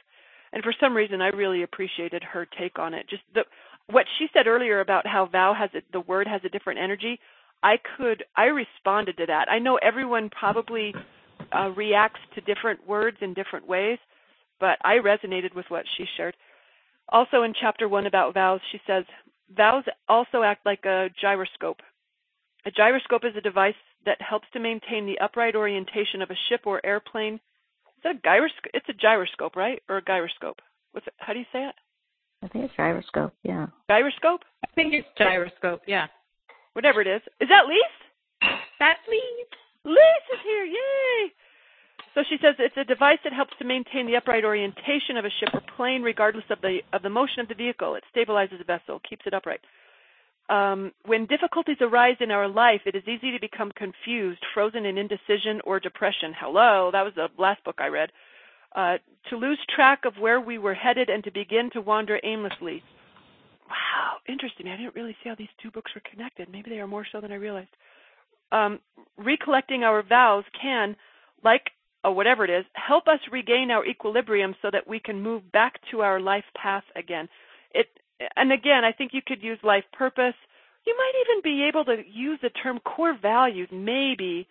And 0.52 0.64
for 0.64 0.74
some 0.80 0.96
reason, 0.96 1.22
I 1.22 1.30
really 1.30 1.64
appreciated 1.64 2.24
her 2.24 2.46
take 2.60 2.78
on 2.78 2.94
it. 2.94 3.08
Just 3.10 3.24
the 3.34 3.44
what 3.88 4.06
she 4.18 4.28
said 4.34 4.48
earlier 4.48 4.80
about 4.80 5.06
how 5.06 5.26
vow 5.26 5.54
has 5.54 5.70
a, 5.76 5.82
the 5.92 6.00
word 6.00 6.28
has 6.28 6.42
a 6.46 6.50
different 6.50 6.80
energy. 6.80 7.20
I 7.64 7.78
could 7.98 8.24
I 8.36 8.46
responded 8.46 9.18
to 9.18 9.26
that. 9.28 9.50
I 9.50 9.60
know 9.60 9.78
everyone 9.78 10.30
probably 10.30 10.94
uh, 11.56 11.70
reacts 11.70 12.20
to 12.36 12.42
different 12.42 12.88
words 12.88 13.18
in 13.22 13.34
different 13.34 13.68
ways, 13.68 14.00
but 14.60 14.78
I 14.84 14.98
resonated 14.98 15.56
with 15.56 15.66
what 15.70 15.86
she 15.98 16.06
shared. 16.18 16.36
Also 17.10 17.44
in 17.44 17.54
chapter 17.60 17.88
one 17.88 18.08
about 18.08 18.34
vows, 18.34 18.62
she 18.72 18.80
says 18.88 19.04
vows 19.56 19.84
also 20.08 20.44
act 20.44 20.66
like 20.66 20.86
a 20.86 21.10
gyroscope. 21.22 21.82
A 22.66 22.72
gyroscope 22.72 23.26
is 23.26 23.36
a 23.36 23.42
device 23.42 23.76
that 24.06 24.22
helps 24.22 24.48
to 24.54 24.60
maintain 24.60 25.06
the 25.06 25.20
upright 25.20 25.56
orientation 25.56 26.22
of 26.22 26.30
a 26.30 26.38
ship 26.50 26.62
or 26.66 26.86
airplane. 26.86 27.36
Is 27.36 28.04
that 28.04 28.16
a 28.16 28.20
gyroscope? 28.24 28.72
It's 28.74 28.90
a 28.90 28.94
gyroscope, 28.94 29.56
right? 29.56 29.82
Or 29.90 29.98
a 29.98 30.04
gyroscope? 30.04 30.62
What's 30.92 31.08
it, 31.08 31.14
how 31.18 31.34
do 31.34 31.40
you 31.40 31.46
say 31.52 31.66
it? 31.66 31.76
I 32.42 32.48
think 32.48 32.66
it's 32.66 32.74
gyroscope. 32.76 33.34
Yeah. 33.44 33.68
Gyroscope? 33.90 34.42
I 34.64 34.68
think 34.76 34.94
it's 34.94 35.08
gyroscope. 35.18 35.82
Yeah. 35.88 36.08
Whatever 36.74 37.02
it 37.02 37.08
is. 37.08 37.22
Is 37.40 37.50
that 37.50 37.66
Lise? 37.68 38.52
That's 38.80 39.00
Lise. 39.08 39.48
Lise 39.86 40.28
is 40.34 40.40
here. 40.44 40.66
Yay! 40.66 41.32
So 42.14 42.22
she 42.30 42.38
says 42.42 42.56
it's 42.60 42.78
a 42.78 42.84
device 42.84 43.18
that 43.24 43.34
helps 43.34 43.54
to 43.58 43.66
maintain 43.66 44.06
the 44.06 44.16
upright 44.16 44.46
orientation 44.46 45.18
of 45.18 45.26
a 45.26 45.30
ship 45.40 45.50
or 45.54 45.62
plane, 45.76 46.04
regardless 46.04 46.46
of 46.50 46.62
the 46.62 46.80
of 46.94 47.02
the 47.02 47.10
motion 47.10 47.40
of 47.40 47.48
the 47.48 47.56
vehicle. 47.56 47.96
It 47.96 48.04
stabilizes 48.16 48.60
the 48.60 48.64
vessel, 48.66 49.02
keeps 49.08 49.26
it 49.26 49.34
upright. 49.34 49.62
Um, 50.50 50.92
when 51.06 51.26
difficulties 51.26 51.78
arise 51.82 52.18
in 52.20 52.30
our 52.30 52.48
life, 52.48 52.82
it 52.86 52.96
is 52.96 53.04
easy 53.08 53.32
to 53.32 53.40
become 53.40 53.72
confused, 53.72 54.42
frozen 54.54 54.86
in 54.86 54.98
indecision 54.98 55.62
or 55.64 55.80
depression. 55.80 56.34
Hello, 56.38 56.90
that 56.92 57.04
was 57.04 57.14
the 57.16 57.30
last 57.38 57.64
book 57.64 57.78
I 57.80 57.88
read. 57.88 58.12
Uh, 58.76 58.98
to 59.30 59.38
lose 59.38 59.60
track 59.74 60.02
of 60.06 60.14
where 60.20 60.42
we 60.42 60.58
were 60.58 60.74
headed 60.74 61.10
and 61.10 61.24
to 61.24 61.32
begin 61.32 61.70
to 61.72 61.82
wander 61.82 62.20
aimlessly. 62.24 62.84
Wow, 63.70 64.18
interesting. 64.28 64.68
I 64.68 64.76
didn't 64.76 64.96
really 64.96 65.16
see 65.24 65.30
how 65.30 65.36
these 65.36 65.48
two 65.62 65.72
books 65.72 65.92
were 65.96 66.02
connected. 66.12 66.50
Maybe 66.52 66.70
they 66.70 66.80
are 66.80 66.88
more 66.88 67.06
so 67.10 67.22
than 67.22 67.32
I 67.32 67.36
realized. 67.36 67.70
Um, 68.52 68.80
recollecting 69.18 69.84
our 69.84 70.04
vows 70.04 70.44
can, 70.62 70.96
like 71.44 71.72
or 72.04 72.14
whatever 72.14 72.44
it 72.44 72.50
is, 72.50 72.66
help 72.74 73.08
us 73.08 73.20
regain 73.32 73.72
our 73.72 73.86
equilibrium 73.86 74.56
so 74.62 74.70
that 74.72 74.88
we 74.88 75.00
can 75.00 75.22
move 75.22 75.50
back 75.52 75.80
to 75.92 76.02
our 76.02 76.20
life 76.20 76.44
path 76.56 76.84
again. 76.96 77.28
It 77.72 77.88
and 78.36 78.52
again, 78.52 78.84
I 78.86 78.92
think 78.92 79.12
you 79.14 79.22
could 79.26 79.42
use 79.42 79.60
life 79.64 79.84
purpose. 79.92 80.36
You 80.86 80.96
might 80.98 81.14
even 81.26 81.42
be 81.44 81.64
able 81.68 81.86
to 81.86 82.04
use 82.08 82.40
the 82.42 82.50
term 82.50 82.80
core 82.80 83.18
values, 83.20 83.70
maybe, 83.72 84.48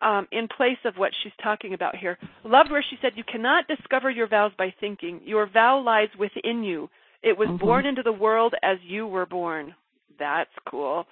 um, 0.00 0.26
in 0.32 0.48
place 0.48 0.78
of 0.84 0.96
what 0.96 1.12
she's 1.22 1.32
talking 1.42 1.74
about 1.74 1.96
here. 1.96 2.18
Loved 2.44 2.70
where 2.70 2.84
she 2.88 2.96
said, 3.02 3.12
You 3.16 3.24
cannot 3.24 3.66
discover 3.68 4.10
your 4.10 4.28
vows 4.28 4.52
by 4.56 4.72
thinking. 4.80 5.20
Your 5.24 5.46
vow 5.46 5.80
lies 5.80 6.08
within 6.18 6.62
you. 6.62 6.90
It 7.22 7.36
was 7.36 7.48
Mhm. 7.48 7.58
born 7.58 7.86
into 7.86 8.02
the 8.02 8.12
world 8.12 8.54
as 8.62 8.82
you 8.82 9.06
were 9.06 9.26
born. 9.26 9.74
That's 10.18 10.54
cool. 10.66 11.06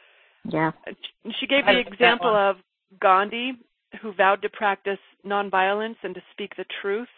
Yeah. 0.45 0.73
She 1.39 1.47
gave 1.47 1.67
I 1.67 1.75
the 1.75 1.81
example 1.81 2.35
of 2.35 2.63
Gandhi, 3.01 3.57
who 4.03 4.13
vowed 4.13 4.43
to 4.43 4.49
practice 4.49 4.99
nonviolence 5.27 5.97
and 6.03 6.15
to 6.15 6.23
speak 6.33 6.57
the 6.57 6.65
truth. 6.81 7.09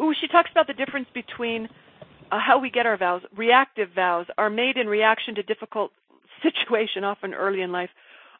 Ooh, 0.00 0.14
she 0.20 0.28
talks 0.28 0.50
about 0.50 0.66
the 0.66 0.74
difference 0.74 1.08
between 1.12 1.68
uh, 2.30 2.38
how 2.38 2.58
we 2.58 2.70
get 2.70 2.86
our 2.86 2.96
vows. 2.96 3.22
Reactive 3.36 3.90
vows 3.94 4.26
are 4.38 4.48
made 4.48 4.76
in 4.76 4.86
reaction 4.86 5.34
to 5.34 5.42
difficult 5.42 5.92
situation, 6.42 7.04
often 7.04 7.34
early 7.34 7.60
in 7.60 7.72
life. 7.72 7.90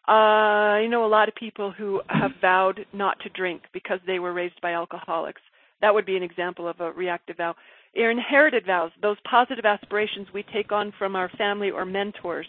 Uh, 0.09 0.81
I 0.83 0.87
know 0.89 1.05
a 1.05 1.07
lot 1.07 1.29
of 1.29 1.35
people 1.35 1.71
who 1.71 2.01
have 2.09 2.33
vowed 2.41 2.87
not 2.93 3.21
to 3.21 3.29
drink 3.29 3.63
because 3.73 4.01
they 4.07 4.19
were 4.19 4.33
raised 4.33 4.61
by 4.61 4.73
alcoholics. 4.73 5.41
That 5.81 5.95
would 5.95 6.07
be 6.07 6.17
an 6.17 6.23
example 6.23 6.67
of 6.67 6.81
a 6.81 6.91
reactive 6.93 7.37
vow. 7.37 7.55
Or 7.97 8.11
inherited 8.11 8.67
vows, 8.67 8.91
those 9.01 9.19
positive 9.29 9.65
aspirations 9.65 10.29
we 10.33 10.45
take 10.45 10.73
on 10.73 10.93
from 10.99 11.15
our 11.15 11.29
family 11.37 11.71
or 11.71 11.85
mentors. 11.85 12.47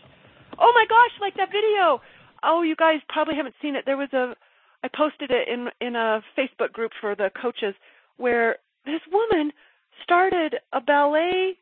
Oh 0.57 0.71
my 0.73 0.85
gosh, 0.87 1.11
like 1.19 1.35
that 1.35 1.49
video. 1.51 2.01
Oh, 2.43 2.61
you 2.61 2.75
guys 2.75 2.99
probably 3.09 3.35
haven't 3.35 3.55
seen 3.61 3.75
it. 3.75 3.85
There 3.85 3.97
was 3.97 4.11
a 4.13 4.35
I 4.83 4.89
posted 4.89 5.31
it 5.31 5.47
in 5.47 5.69
in 5.79 5.95
a 5.95 6.21
Facebook 6.37 6.73
group 6.73 6.91
for 6.99 7.15
the 7.15 7.31
coaches 7.41 7.73
where 8.17 8.57
this 8.85 9.01
woman 9.11 9.51
started 10.03 10.55
a 10.73 10.81
ballet 10.81 11.57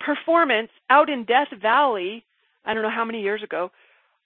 performance 0.00 0.70
out 0.90 1.10
in 1.10 1.24
Death 1.24 1.48
Valley. 1.60 2.24
I 2.64 2.74
don't 2.74 2.82
know 2.82 2.90
how 2.90 3.04
many 3.04 3.22
years 3.22 3.42
ago. 3.42 3.70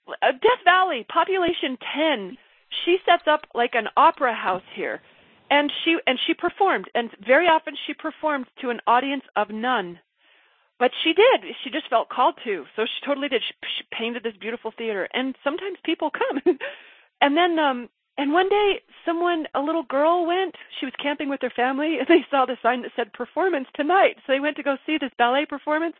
Uh, 0.07 0.31
Death 0.31 0.63
Valley, 0.63 1.05
population 1.09 1.77
10. 1.95 2.37
She 2.85 2.97
sets 3.05 3.23
up 3.27 3.41
like 3.53 3.75
an 3.75 3.87
opera 3.97 4.33
house 4.33 4.63
here. 4.75 5.01
And 5.51 5.71
she 5.83 5.97
and 6.05 6.19
she 6.27 6.35
performed 6.35 6.89
and 6.93 7.09
very 7.25 7.47
often 7.47 7.73
she 7.87 7.93
performed 7.95 8.45
to 8.61 8.69
an 8.69 8.79
audience 8.85 9.23
of 9.35 9.49
none. 9.49 9.99
But 10.79 10.91
she 11.03 11.13
did. 11.13 11.55
She 11.63 11.69
just 11.69 11.89
felt 11.89 12.09
called 12.09 12.35
to. 12.45 12.65
So 12.75 12.85
she 12.85 13.05
totally 13.05 13.27
did. 13.27 13.43
She, 13.45 13.53
she 13.77 13.83
painted 13.91 14.23
this 14.23 14.37
beautiful 14.39 14.71
theater 14.75 15.07
and 15.13 15.35
sometimes 15.43 15.77
people 15.83 16.09
come. 16.09 16.57
and 17.21 17.35
then 17.35 17.59
um 17.59 17.89
and 18.17 18.33
one 18.33 18.49
day 18.49 18.81
someone 19.05 19.45
a 19.53 19.59
little 19.59 19.83
girl 19.83 20.25
went. 20.25 20.55
She 20.79 20.85
was 20.85 20.93
camping 21.01 21.29
with 21.29 21.41
her 21.41 21.51
family 21.53 21.97
and 21.99 22.07
they 22.07 22.25
saw 22.31 22.45
the 22.45 22.57
sign 22.63 22.81
that 22.83 22.91
said 22.95 23.11
performance 23.13 23.67
tonight. 23.75 24.15
So 24.25 24.33
they 24.33 24.39
went 24.39 24.55
to 24.55 24.63
go 24.63 24.77
see 24.85 24.97
this 24.97 25.11
ballet 25.17 25.45
performance 25.45 25.95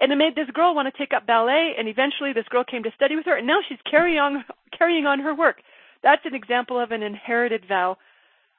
and 0.00 0.12
it 0.12 0.16
made 0.16 0.34
this 0.34 0.50
girl 0.52 0.74
want 0.74 0.92
to 0.92 0.98
take 0.98 1.14
up 1.14 1.26
ballet 1.26 1.74
and 1.78 1.88
eventually 1.88 2.32
this 2.32 2.48
girl 2.50 2.64
came 2.64 2.82
to 2.82 2.92
study 2.96 3.14
with 3.14 3.26
her 3.26 3.36
and 3.36 3.46
now 3.46 3.60
she's 3.68 3.78
carrying 3.88 4.18
on 4.18 4.44
carrying 4.76 5.06
on 5.06 5.20
her 5.20 5.34
work. 5.34 5.62
That's 6.02 6.26
an 6.26 6.34
example 6.34 6.80
of 6.80 6.90
an 6.90 7.02
inherited 7.02 7.64
vow. 7.68 7.96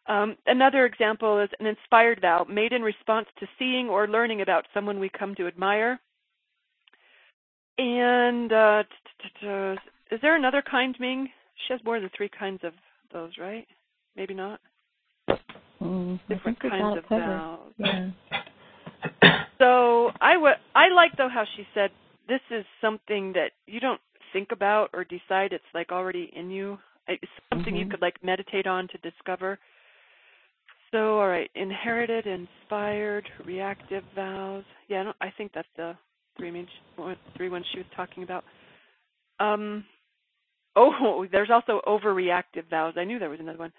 Um, 0.08 0.38
another 0.46 0.86
example 0.86 1.40
is 1.40 1.50
an 1.60 1.66
inspired 1.66 2.22
vow 2.22 2.46
made 2.50 2.72
in 2.72 2.82
response 2.82 3.28
to 3.40 3.48
seeing 3.60 3.90
or 3.90 4.08
learning 4.08 4.42
about 4.42 4.66
someone 4.74 5.00
we 5.00 5.10
come 5.10 5.36
to 5.36 5.48
admire. 5.48 6.00
And 7.78 8.52
uh, 8.52 8.84
is 10.12 10.20
there 10.22 10.36
another 10.36 10.64
kind, 10.70 10.96
Ming? 11.00 11.30
She 11.68 11.74
has 11.74 11.82
more 11.84 12.00
than 12.00 12.10
three 12.16 12.30
kinds 12.30 12.62
of 12.64 12.74
those, 13.12 13.32
right? 13.38 13.68
Maybe 14.16 14.34
not. 14.34 14.60
Mm, 15.82 16.20
Different 16.30 16.60
kinds 16.60 16.98
of 16.98 17.04
it 17.04 17.10
covered. 17.10 17.38
vows. 17.38 17.74
Yeah. 17.78 18.10
So 19.60 20.12
I 20.22 20.34
w- 20.34 20.54
I 20.76 20.90
like 20.90 21.18
though 21.18 21.30
how 21.30 21.44
she 21.56 21.66
said 21.74 21.90
this 22.28 22.42
is 22.52 22.64
something 22.80 23.34
that 23.34 23.54
you 23.66 23.80
don't 23.80 24.00
think 24.32 24.52
about 24.52 24.92
or 24.94 25.04
decide. 25.04 25.52
It's 25.52 25.64
like 25.74 25.92
already 25.92 26.32
in 26.36 26.52
you. 26.52 26.78
It's 27.08 27.24
something 27.52 27.76
you 27.76 27.86
Mhm. 27.86 27.90
could 27.90 28.02
like 28.04 28.24
meditate 28.24 28.68
on 28.68 28.88
to 28.90 28.98
discover. 29.00 29.58
So 30.92 31.20
all 31.20 31.28
right, 31.28 31.50
inherited, 31.56 32.26
inspired, 32.28 33.28
reactive 33.46 34.04
vows. 34.16 34.64
Yeah, 34.88 35.02
I, 35.02 35.04
don't, 35.04 35.18
I 35.22 35.34
think 35.38 35.52
that's 35.54 35.68
the 35.76 35.94
three 36.38 36.52
main 36.52 36.68
three 37.36 37.50
ones 37.50 37.66
she 37.72 37.80
was 37.80 37.88
talking 37.96 38.24
about. 38.24 38.44
Um, 39.40 39.84
oh, 40.76 41.26
there's 41.32 41.50
also 41.52 41.82
overreactive 41.86 42.70
vows. 42.70 42.94
I 42.98 43.04
knew 43.04 43.20
there 43.20 43.30
was 43.30 43.40
another 43.40 43.60
one. 43.60 43.74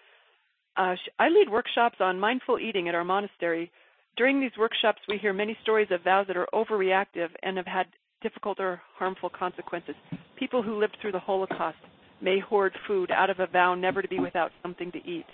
Uh, 0.77 0.95
I 1.19 1.29
lead 1.29 1.49
workshops 1.51 1.97
on 2.01 2.21
mindful 2.21 2.59
eating 2.59 2.89
at 2.89 2.95
our 2.95 3.05
monastery. 3.05 3.71
During 4.17 4.41
these 4.41 4.57
workshops, 4.59 5.01
we 5.09 5.19
hear 5.19 5.33
many 5.33 5.57
stories 5.63 5.89
of 5.91 6.05
vows 6.05 6.27
that 6.29 6.37
are 6.37 6.49
overreactive 6.53 7.29
and 7.43 7.57
have 7.57 7.67
had 7.67 7.87
difficult 8.23 8.61
or 8.61 8.81
harmful 8.97 9.31
consequences. 9.31 9.95
People 10.37 10.63
who 10.63 10.79
lived 10.79 10.97
through 11.01 11.13
the 11.13 11.19
Holocaust 11.19 11.79
may 12.21 12.39
hoard 12.41 12.73
food 12.87 13.11
out 13.11 13.31
of 13.31 13.41
a 13.41 13.47
vow 13.47 13.75
never 13.75 14.03
to 14.03 14.09
be 14.09 14.19
without 14.19 14.51
something 14.63 14.91
to 14.93 14.99
eat. 14.99 15.27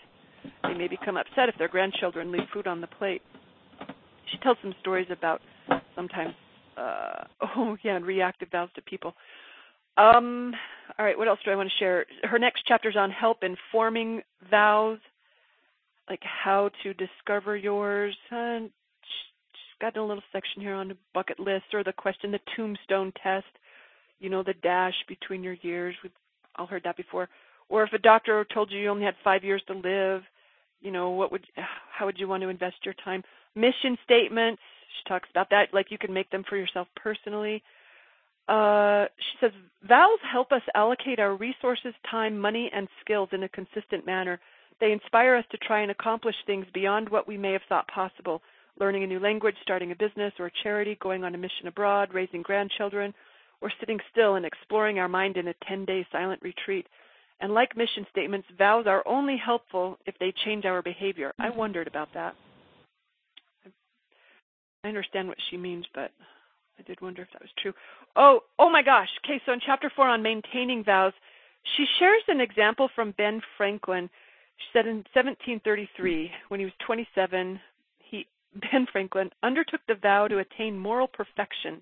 They 0.63 0.75
may 0.75 0.89
become 0.89 1.17
upset 1.17 1.49
if 1.49 1.57
their 1.59 1.69
grandchildren 1.69 2.33
leave 2.33 2.49
food 2.53 2.67
on 2.67 2.81
the 2.81 2.87
plate. 2.87 3.23
She 4.31 4.39
tells 4.39 4.57
some 4.63 4.75
stories 4.81 5.09
about 5.11 5.41
sometimes, 5.95 6.35
uh, 6.77 7.25
oh 7.57 7.77
yeah, 7.83 7.97
and 7.97 8.05
reactive 8.05 8.51
vows 8.51 8.71
to 8.75 8.83
people. 8.83 9.15
Um, 9.97 10.53
all 10.99 11.05
right, 11.05 11.17
what 11.17 11.29
else 11.29 11.39
do 11.45 11.51
I 11.51 11.57
want 11.57 11.71
to 11.71 11.79
share? 11.79 12.07
Her 12.25 12.39
next 12.39 12.65
chapter 12.67 12.89
is 12.89 12.97
on 12.97 13.11
help 13.11 13.43
in 13.43 13.57
forming 13.71 14.23
vows, 14.51 14.99
like 16.09 16.23
how 16.23 16.71
to 16.83 16.95
discover 16.95 17.57
yours. 17.57 18.17
And 18.31 18.71
she's 19.03 19.81
got 19.81 19.97
a 19.97 20.05
little 20.05 20.23
section 20.33 20.61
here 20.61 20.75
on 20.75 20.89
the 20.89 20.97
bucket 21.13 21.39
list 21.39 21.67
or 21.73 21.85
the 21.85 21.93
question, 21.93 22.33
the 22.33 22.41
tombstone 22.57 23.13
test. 23.23 23.47
You 24.19 24.31
know, 24.31 24.43
the 24.43 24.55
dash 24.63 24.95
between 25.09 25.43
your 25.43 25.57
years. 25.63 25.95
We've 26.03 26.13
all 26.57 26.67
heard 26.67 26.83
that 26.85 26.97
before. 26.97 27.29
Or 27.69 27.83
if 27.83 27.93
a 27.93 27.99
doctor 27.99 28.45
told 28.53 28.71
you 28.71 28.79
you 28.79 28.89
only 28.89 29.05
had 29.05 29.15
five 29.23 29.45
years 29.45 29.63
to 29.67 29.75
live, 29.75 30.23
you 30.85 30.93
know, 30.93 31.11
what 31.11 31.33
would, 31.33 31.45
how 31.57 32.07
would 32.07 32.19
you 32.19 32.29
want 32.29 32.43
to 32.43 32.49
invest 32.49 32.77
your 32.85 32.95
time? 33.05 33.25
Mission 33.57 33.99
statements. 34.05 34.61
She 34.99 35.09
talks 35.09 35.29
about 35.31 35.51
that, 35.51 35.69
like 35.73 35.91
you 35.91 35.99
can 35.99 36.13
make 36.13 36.31
them 36.31 36.45
for 36.49 36.57
yourself 36.57 36.87
personally. 36.95 37.63
Uh, 38.47 39.07
she 39.19 39.39
says 39.41 39.53
vows 39.89 40.19
help 40.31 40.53
us 40.53 40.61
allocate 40.75 41.19
our 41.19 41.35
resources, 41.35 41.95
time, 42.09 42.39
money, 42.39 42.71
and 42.75 42.87
skills 43.01 43.31
in 43.33 43.43
a 43.43 43.49
consistent 43.49 44.05
manner. 44.05 44.39
They 44.81 44.93
inspire 44.93 45.35
us 45.37 45.45
to 45.51 45.59
try 45.59 45.81
and 45.81 45.91
accomplish 45.91 46.35
things 46.47 46.67
beyond 46.75 47.09
what 47.09 47.27
we 47.27 47.39
may 47.39 47.53
have 47.53 47.63
thought 47.69 47.89
possible. 47.89 48.43
Learning 48.79 49.05
a 49.05 49.07
new 49.07 49.21
language, 49.21 49.55
starting 49.63 49.93
a 49.93 49.97
business 49.97 50.33
or 50.39 50.47
a 50.47 50.53
charity, 50.63 50.99
going 51.01 51.25
on 51.25 51.35
a 51.35 51.39
mission 51.39 51.69
abroad, 51.69 52.13
raising 52.13 52.43
grandchildren, 52.43 53.15
or 53.63 53.73
sitting 53.81 53.99
still 54.13 54.35
and 54.35 54.45
exploring 54.45 54.99
our 54.99 55.09
mind 55.09 55.37
in 55.37 55.49
a 55.49 55.55
10 55.67 55.87
day 55.87 56.07
silent 56.13 56.43
retreat. 56.43 56.87
And 57.41 57.53
like 57.53 57.77
mission 57.77 58.07
statements, 58.11 58.47
vows 58.57 58.87
are 58.87 59.07
only 59.07 59.37
helpful 59.37 59.99
if 60.07 60.15
they 60.19 60.33
change 60.45 60.65
our 60.65 60.83
behavior. 60.83 61.33
I 61.39 61.49
mm-hmm. 61.49 61.59
wondered 61.59 61.89
about 61.89 62.09
that. 62.15 62.35
I 64.85 64.89
understand 64.89 65.29
what 65.29 65.39
she 65.51 65.57
means, 65.57 65.87
but 65.95 66.11
I 66.79 66.83
did 66.83 67.01
wonder 67.01 67.23
if 67.23 67.29
that 67.33 67.43
was 67.43 67.51
true. 67.61 67.73
Oh, 68.17 68.41
oh 68.59 68.71
my 68.71 68.83
gosh. 68.83 69.09
Okay, 69.25 69.41
so 69.45 69.53
in 69.53 69.61
chapter 69.65 69.91
four 69.95 70.09
on 70.09 70.23
maintaining 70.23 70.85
vows, 70.85 71.13
she 71.77 71.87
shares 71.99 72.23
an 72.29 72.41
example 72.41 72.89
from 72.95 73.15
Ben 73.17 73.41
Franklin. 73.57 74.11
She 74.59 74.67
said 74.73 74.87
in 74.87 74.97
1733, 75.15 76.31
when 76.49 76.61
he 76.61 76.67
was 76.67 76.75
27, 76.87 77.59
he 77.99 78.27
Ben 78.73 78.87
Franklin 78.93 79.31
undertook 79.43 79.81
the 79.89 79.95
vow 79.95 80.29
to 80.29 80.39
attain 80.39 80.79
moral 80.79 81.09
perfection. 81.09 81.81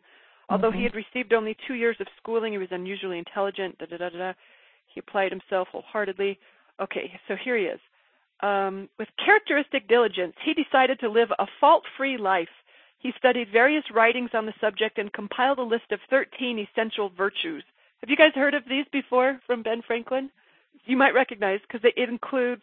Although 0.48 0.70
he 0.70 0.78
mm-hmm. 0.78 0.84
had 0.84 0.94
received 0.94 1.32
only 1.32 1.56
two 1.66 1.74
years 1.74 1.96
of 2.00 2.06
schooling, 2.18 2.52
he 2.52 2.58
was 2.58 2.68
unusually 2.70 3.18
intelligent. 3.18 3.78
Da 3.78 3.86
da 3.86 3.96
da 3.96 4.08
da. 4.10 4.32
He 4.86 5.00
applied 5.00 5.32
himself 5.32 5.68
wholeheartedly. 5.68 6.38
Okay, 6.80 7.18
so 7.28 7.36
here 7.36 7.56
he 7.56 7.64
is. 7.64 7.80
Um, 8.42 8.88
with 8.98 9.08
characteristic 9.24 9.88
diligence, 9.88 10.34
he 10.44 10.54
decided 10.54 10.98
to 11.00 11.08
live 11.08 11.30
a 11.38 11.46
fault-free 11.60 12.18
life. 12.18 12.48
He 12.98 13.12
studied 13.16 13.48
various 13.52 13.84
writings 13.92 14.30
on 14.34 14.46
the 14.46 14.54
subject 14.60 14.98
and 14.98 15.12
compiled 15.12 15.58
a 15.58 15.62
list 15.62 15.92
of 15.92 16.00
13 16.10 16.58
essential 16.58 17.10
virtues. 17.10 17.64
Have 18.00 18.10
you 18.10 18.16
guys 18.16 18.32
heard 18.34 18.54
of 18.54 18.64
these 18.68 18.86
before 18.92 19.40
from 19.46 19.62
Ben 19.62 19.82
Franklin? 19.86 20.30
You 20.86 20.96
might 20.96 21.14
recognize 21.14 21.60
because 21.62 21.84
it 21.84 22.08
includes 22.08 22.62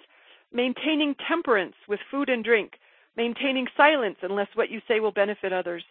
maintaining 0.52 1.16
temperance 1.28 1.76
with 1.88 2.00
food 2.12 2.28
and 2.28 2.44
drink, 2.44 2.74
maintaining 3.16 3.68
silence 3.78 4.18
unless 4.22 4.48
what 4.56 4.70
you 4.70 4.82
say 4.88 5.00
will 5.00 5.12
benefit 5.12 5.54
others, 5.54 5.84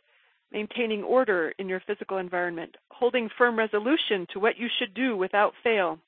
maintaining 0.52 1.02
order 1.02 1.54
in 1.58 1.68
your 1.68 1.80
physical 1.86 2.18
environment, 2.18 2.76
holding 2.90 3.30
firm 3.38 3.58
resolution 3.58 4.26
to 4.32 4.40
what 4.40 4.58
you 4.58 4.68
should 4.78 4.92
do 4.92 5.16
without 5.16 5.54
fail, 5.62 5.98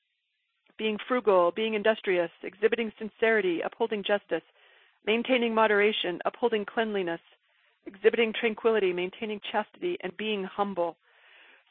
being 0.81 0.97
frugal, 1.07 1.51
being 1.55 1.75
industrious, 1.75 2.31
exhibiting 2.41 2.91
sincerity, 2.97 3.61
upholding 3.63 4.03
justice, 4.03 4.41
maintaining 5.05 5.53
moderation, 5.53 6.17
upholding 6.25 6.65
cleanliness, 6.65 7.21
exhibiting 7.85 8.33
tranquility, 8.33 8.91
maintaining 8.91 9.39
chastity, 9.51 9.95
and 10.01 10.17
being 10.17 10.43
humble. 10.43 10.97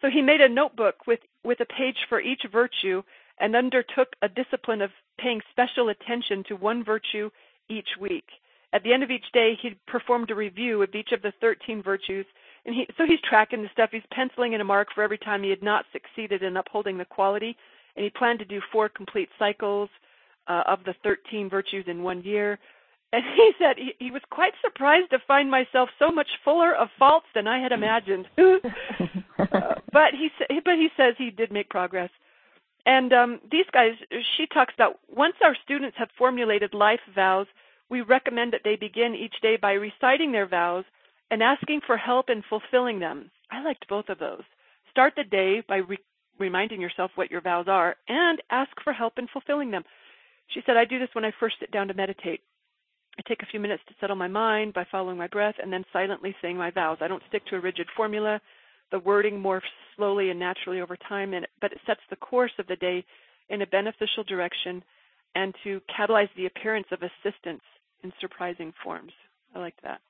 So 0.01 0.07
he 0.15 0.23
made 0.23 0.41
a 0.41 0.49
notebook 0.49 1.09
with, 1.09 1.19
with 1.43 1.59
a 1.59 1.67
page 1.67 1.97
for 2.09 2.21
each 2.21 2.43
virtue 2.53 3.03
and 3.41 3.57
undertook 3.57 4.15
a 4.23 4.29
discipline 4.29 4.81
of 4.81 4.91
paying 5.19 5.41
special 5.51 5.89
attention 5.89 6.45
to 6.47 6.55
one 6.55 6.85
virtue 6.85 7.31
each 7.69 7.89
week. 8.01 8.27
At 8.73 8.85
the 8.85 8.93
end 8.93 9.03
of 9.03 9.11
each 9.11 9.33
day, 9.33 9.55
he 9.61 9.77
performed 9.89 10.31
a 10.31 10.37
review 10.37 10.83
of 10.83 10.95
each 10.95 11.11
of 11.11 11.23
the 11.23 11.33
13 11.41 11.83
virtues, 11.83 12.27
and 12.65 12.77
he, 12.77 12.87
so 12.97 13.07
he's 13.07 13.19
tracking 13.29 13.63
the 13.63 13.71
stuff. 13.73 13.91
He's 13.91 14.03
penciling 14.13 14.53
in 14.53 14.61
a 14.61 14.65
mark 14.65 14.87
for 14.95 15.03
every 15.03 15.19
time 15.19 15.43
he 15.43 15.51
had 15.51 15.65
not 15.65 15.85
succeeded 15.93 16.45
in 16.45 16.57
upholding 16.57 16.97
the 16.97 17.05
quality, 17.05 17.57
and 17.97 18.05
he 18.05 18.11
planned 18.11 18.39
to 18.41 18.45
do 18.45 18.61
four 18.73 18.89
complete 18.89 19.29
cycles 19.39 19.89
uh, 20.49 20.63
of 20.67 20.81
the 20.85 20.95
13 21.03 21.49
virtues 21.49 21.85
in 21.87 22.03
one 22.03 22.23
year. 22.23 22.59
And 23.13 23.23
he 23.37 23.53
said 23.59 23.77
he, 23.77 23.93
he 23.99 24.11
was 24.11 24.23
quite 24.31 24.53
surprised 24.63 25.11
to 25.11 25.19
find 25.27 25.51
myself 25.51 25.89
so 25.99 26.11
much 26.11 26.29
fuller 26.45 26.75
of 26.75 26.89
faults 26.99 27.27
than 27.35 27.47
I 27.47 27.59
had 27.61 27.73
imagined. 27.73 28.27
uh, 28.39 29.75
but 29.93 30.15
he 30.15 30.31
but 30.65 30.75
he 30.75 30.89
says 30.97 31.15
he 31.19 31.31
did 31.31 31.53
make 31.53 31.69
progress. 31.69 32.11
And 32.87 33.13
um, 33.13 33.41
these 33.51 33.67
guys, 33.73 33.93
she 34.37 34.47
talks 34.47 34.75
about 34.75 34.99
once 35.09 35.35
our 35.45 35.57
students 35.65 35.97
have 35.99 36.09
formulated 36.17 36.73
life 36.73 37.01
vows, 37.15 37.47
we 37.91 38.01
recommend 38.01 38.53
that 38.53 38.63
they 38.65 38.77
begin 38.77 39.15
each 39.15 39.35
day 39.43 39.57
by 39.57 39.73
reciting 39.73 40.33
their 40.33 40.47
vows 40.47 40.85
and 41.31 41.43
asking 41.43 41.81
for 41.87 41.97
help 41.97 42.31
in 42.31 42.43
fulfilling 42.49 42.99
them. 42.99 43.31
I 43.51 43.63
liked 43.63 43.89
both 43.89 44.09
of 44.09 44.19
those. 44.19 44.43
Start 44.91 45.15
the 45.17 45.25
day 45.25 45.63
by 45.69 45.79
re- 45.79 45.99
reminding 46.41 46.81
yourself 46.81 47.13
what 47.15 47.31
your 47.31 47.41
vows 47.41 47.67
are 47.69 47.97
and 48.09 48.43
ask 48.51 48.71
for 48.83 48.93
help 48.93 49.19
in 49.19 49.29
fulfilling 49.29 49.71
them. 49.71 49.85
She 50.49 50.61
said, 50.67 50.77
I 50.77 50.85
do 50.85 50.99
this 50.99 51.11
when 51.13 51.25
I 51.25 51.33
first 51.39 51.57
sit 51.61 51.71
down 51.71 51.89
to 51.89 51.95
meditate. 51.95 52.41
I 53.19 53.23
take 53.29 53.43
a 53.43 53.47
few 53.51 53.61
minutes 53.61 53.83
to 53.89 53.95
settle 54.01 54.17
my 54.17 54.29
mind 54.29 54.73
by 54.73 54.87
following 54.91 55.19
my 55.19 55.27
breath 55.27 55.57
and 55.63 55.73
then 55.73 55.85
silently 55.93 56.35
saying 56.41 56.57
my 56.57 56.71
vows. 56.71 56.99
I 57.01 57.09
don't 57.09 57.23
stick 57.29 57.45
to 57.47 57.57
a 57.57 57.61
rigid 57.61 57.87
formula. 57.97 58.41
The 58.91 58.99
wording 58.99 59.41
morphs 59.41 59.71
slowly 59.97 60.31
and 60.31 60.41
naturally 60.41 60.81
over 60.81 60.97
time, 60.97 61.35
and, 61.35 61.47
but 61.61 61.73
it 61.73 61.79
sets 61.87 62.01
the 62.09 62.17
course 62.17 62.53
of 62.59 62.67
the 62.67 62.77
day 62.77 63.05
in 63.49 63.63
a 63.63 63.67
beneficial 63.67 64.25
direction 64.27 64.83
and 65.35 65.55
to 65.63 65.81
catalyze 65.97 66.29
the 66.37 66.47
appearance 66.47 66.87
of 66.91 67.01
assistance 67.03 67.63
in 68.03 68.13
surprising 68.21 68.73
forms. 68.83 69.13
I 69.55 69.59
like 69.59 69.77
that. 69.83 70.01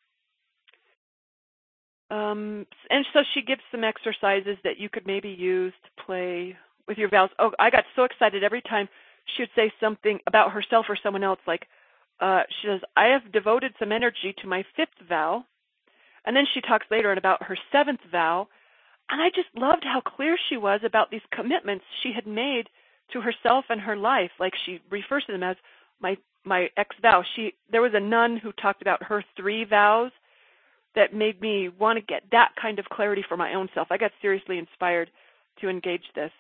Um, 2.11 2.67
and 2.91 3.07
so 3.13 3.21
she 3.35 3.43
gives 3.43 3.61
some 3.71 3.85
exercises 3.85 4.57
that 4.65 4.79
you 4.79 4.89
could 4.89 5.07
maybe 5.07 5.29
use 5.29 5.73
to 5.85 6.05
play 6.05 6.57
with 6.89 6.99
your 6.99 7.09
vows. 7.09 7.31
Oh, 7.39 7.53
I 7.59 7.71
got 7.71 7.85
so 7.95 8.05
excited 8.05 8.43
every 8.43 8.63
time 8.63 8.89
she 9.37 9.43
would 9.43 9.51
say 9.55 9.73
something 9.81 10.19
about 10.27 10.51
herself 10.53 10.87
or 10.89 10.97
someone 11.01 11.23
else, 11.23 11.39
like, 11.47 11.67
uh, 12.21 12.43
she 12.61 12.69
says, 12.69 12.81
I 12.97 13.07
have 13.07 13.33
devoted 13.33 13.75
some 13.79 13.93
energy 13.93 14.35
to 14.43 14.49
my 14.49 14.65
fifth 14.77 15.09
vow. 15.09 15.45
And 16.27 16.37
then 16.37 16.45
she 16.53 16.61
talks 16.61 16.87
later 16.91 17.11
on 17.11 17.19
about 17.19 17.45
her 17.45 17.57
seventh 17.73 18.01
vow. 18.11 18.49
And 19.09 19.23
I 19.23 19.29
just 19.31 19.49
loved 19.57 19.85
how 19.85 20.01
clear 20.01 20.37
she 20.49 20.57
was 20.57 20.81
about 20.85 21.11
these 21.11 21.23
commitments 21.33 21.85
she 22.03 22.13
had 22.13 22.27
made 22.27 22.69
to 23.13 23.21
herself 23.21 23.65
and 23.69 23.81
her 23.81 23.97
life. 23.97 24.31
Like 24.39 24.53
she 24.65 24.81
refers 24.91 25.25
to 25.27 25.33
them 25.33 25.43
as 25.43 25.57
my 26.01 26.17
my 26.45 26.69
ex 26.77 26.95
vow. 27.03 27.23
She 27.35 27.55
there 27.71 27.83
was 27.83 27.95
a 27.95 28.01
nun 28.01 28.37
who 28.37 28.53
talked 28.53 28.83
about 28.83 29.03
her 29.05 29.25
three 29.37 29.65
vows 29.65 30.13
that 30.95 31.15
made 31.15 31.41
me 31.41 31.69
want 31.69 31.99
to 31.99 32.05
get 32.05 32.23
that 32.33 32.51
kind 32.61 32.79
of 32.79 32.85
clarity 32.87 33.25
for 33.29 33.37
my 33.37 33.55
own 33.55 33.69
self. 33.75 33.89
I 33.91 33.97
got 33.97 34.11
seriously 34.21 34.59
inspired 34.59 35.11
to 35.61 35.69
engage 35.69 36.05
this. 36.15 36.33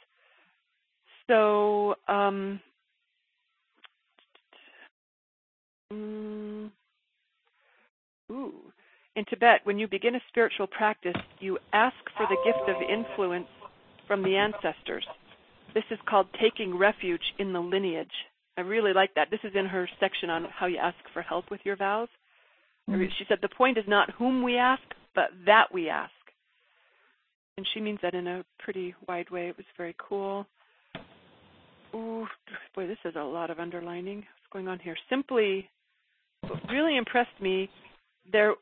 So 1.29 1.95
um. 2.09 2.61
Ooh. 8.33 8.53
In 9.17 9.25
Tibet, 9.25 9.61
when 9.65 9.79
you 9.79 9.89
begin 9.89 10.15
a 10.15 10.21
spiritual 10.29 10.69
practice, 10.69 11.17
you 11.41 11.59
ask 11.73 11.97
for 12.17 12.27
the 12.29 12.37
gift 12.45 12.69
of 12.69 12.77
influence 12.89 13.49
from 14.07 14.23
the 14.23 14.37
ancestors. 14.37 15.05
This 15.75 15.85
is 15.91 15.99
called 16.09 16.27
taking 16.41 16.79
refuge 16.79 17.35
in 17.39 17.53
the 17.53 17.61
lineage. 17.61 18.09
I 18.57 18.63
really 18.63 18.93
like 18.93 19.15
that. 19.15 19.29
This 19.31 19.41
is 19.43 19.53
in 19.55 19.67
her 19.67 19.89
section 19.99 20.31
on 20.31 20.45
how 20.45 20.67
you 20.67 20.79
ask 20.79 20.97
for 21.13 21.23
help 21.23 21.51
with 21.51 21.61
your 21.65 21.77
vows. 21.77 22.09
She 22.91 23.25
said 23.29 23.39
the 23.41 23.49
point 23.49 23.79
is 23.79 23.85
not 23.87 24.11
whom 24.19 24.43
we 24.43 24.57
ask, 24.57 24.83
but 25.15 25.31
that 25.47 25.67
we 25.73 25.89
ask. 25.89 26.11
And 27.57 27.67
she 27.73 27.81
means 27.81 27.99
that 28.03 28.15
in 28.15 28.27
a 28.27 28.45
pretty 28.59 28.95
wide 29.07 29.31
way. 29.31 29.49
It 29.49 29.57
was 29.57 29.67
very 29.77 29.95
cool. 29.99 30.47
Ooh, 31.95 32.27
boy, 32.75 32.87
this 32.87 32.99
is 33.05 33.15
a 33.17 33.23
lot 33.23 33.51
of 33.51 33.59
underlining. 33.59 34.19
What's 34.19 34.53
going 34.53 34.69
on 34.69 34.79
here? 34.79 34.97
Simply, 35.09 35.69
what 36.47 36.61
really 36.71 36.97
impressed 36.97 37.41
me 37.41 37.69
there. 38.33 38.55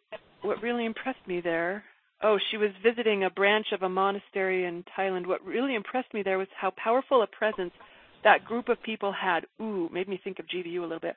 What 0.43 0.63
really 0.63 0.85
impressed 0.85 1.27
me 1.27 1.41
there. 1.41 1.85
Oh, 2.23 2.39
she 2.51 2.57
was 2.57 2.71
visiting 2.83 3.25
a 3.25 3.31
branch 3.31 3.67
of 3.73 3.83
a 3.83 3.89
monastery 3.89 4.65
in 4.65 4.85
Thailand. 4.99 5.27
What 5.27 5.45
really 5.45 5.75
impressed 5.75 6.13
me 6.13 6.23
there 6.23 6.39
was 6.39 6.49
how 6.59 6.73
powerful 6.83 7.23
a 7.23 7.27
presence 7.27 7.73
that 8.25 8.45
group 8.45 8.69
of 8.69 8.83
people 8.83 9.13
had. 9.13 9.47
Ooh, 9.61 9.89
made 9.93 10.09
me 10.09 10.21
think 10.23 10.39
of 10.39 10.47
GVU 10.47 10.79
a 10.79 10.83
little 10.83 10.99
bit. 10.99 11.17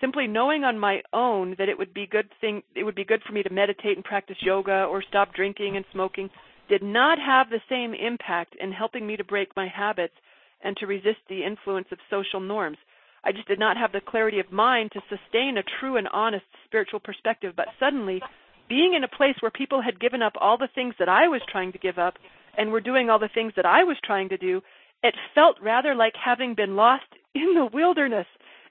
Simply 0.00 0.26
knowing 0.26 0.64
on 0.64 0.78
my 0.78 1.02
own 1.12 1.54
that 1.58 1.68
it 1.68 1.78
would 1.78 1.94
be 1.94 2.06
good 2.06 2.28
thing 2.40 2.62
it 2.74 2.84
would 2.84 2.94
be 2.94 3.04
good 3.04 3.22
for 3.22 3.32
me 3.32 3.42
to 3.42 3.52
meditate 3.52 3.96
and 3.96 4.04
practice 4.04 4.36
yoga 4.40 4.84
or 4.84 5.02
stop 5.02 5.34
drinking 5.34 5.76
and 5.76 5.84
smoking 5.92 6.30
did 6.68 6.82
not 6.82 7.18
have 7.18 7.50
the 7.50 7.60
same 7.68 7.94
impact 7.94 8.56
in 8.60 8.72
helping 8.72 9.06
me 9.06 9.16
to 9.16 9.24
break 9.24 9.54
my 9.56 9.68
habits 9.68 10.14
and 10.62 10.76
to 10.78 10.86
resist 10.86 11.20
the 11.28 11.44
influence 11.44 11.88
of 11.92 11.98
social 12.10 12.40
norms. 12.40 12.78
I 13.22 13.32
just 13.32 13.48
did 13.48 13.58
not 13.58 13.76
have 13.76 13.92
the 13.92 14.00
clarity 14.00 14.40
of 14.40 14.50
mind 14.50 14.92
to 14.92 15.02
sustain 15.08 15.58
a 15.58 15.62
true 15.80 15.96
and 15.96 16.08
honest 16.08 16.44
spiritual 16.64 17.00
perspective. 17.00 17.54
But 17.56 17.68
suddenly, 17.78 18.20
being 18.68 18.94
in 18.94 19.04
a 19.04 19.16
place 19.16 19.36
where 19.40 19.50
people 19.50 19.82
had 19.82 20.00
given 20.00 20.22
up 20.22 20.34
all 20.40 20.58
the 20.58 20.68
things 20.74 20.94
that 20.98 21.08
I 21.08 21.28
was 21.28 21.42
trying 21.50 21.72
to 21.72 21.78
give 21.78 21.98
up 21.98 22.14
and 22.56 22.70
were 22.70 22.80
doing 22.80 23.10
all 23.10 23.18
the 23.18 23.28
things 23.32 23.52
that 23.56 23.66
I 23.66 23.84
was 23.84 23.96
trying 24.04 24.28
to 24.30 24.36
do, 24.36 24.62
it 25.02 25.14
felt 25.34 25.56
rather 25.62 25.94
like 25.94 26.14
having 26.22 26.54
been 26.54 26.76
lost 26.76 27.04
in 27.34 27.54
the 27.54 27.68
wilderness 27.72 28.26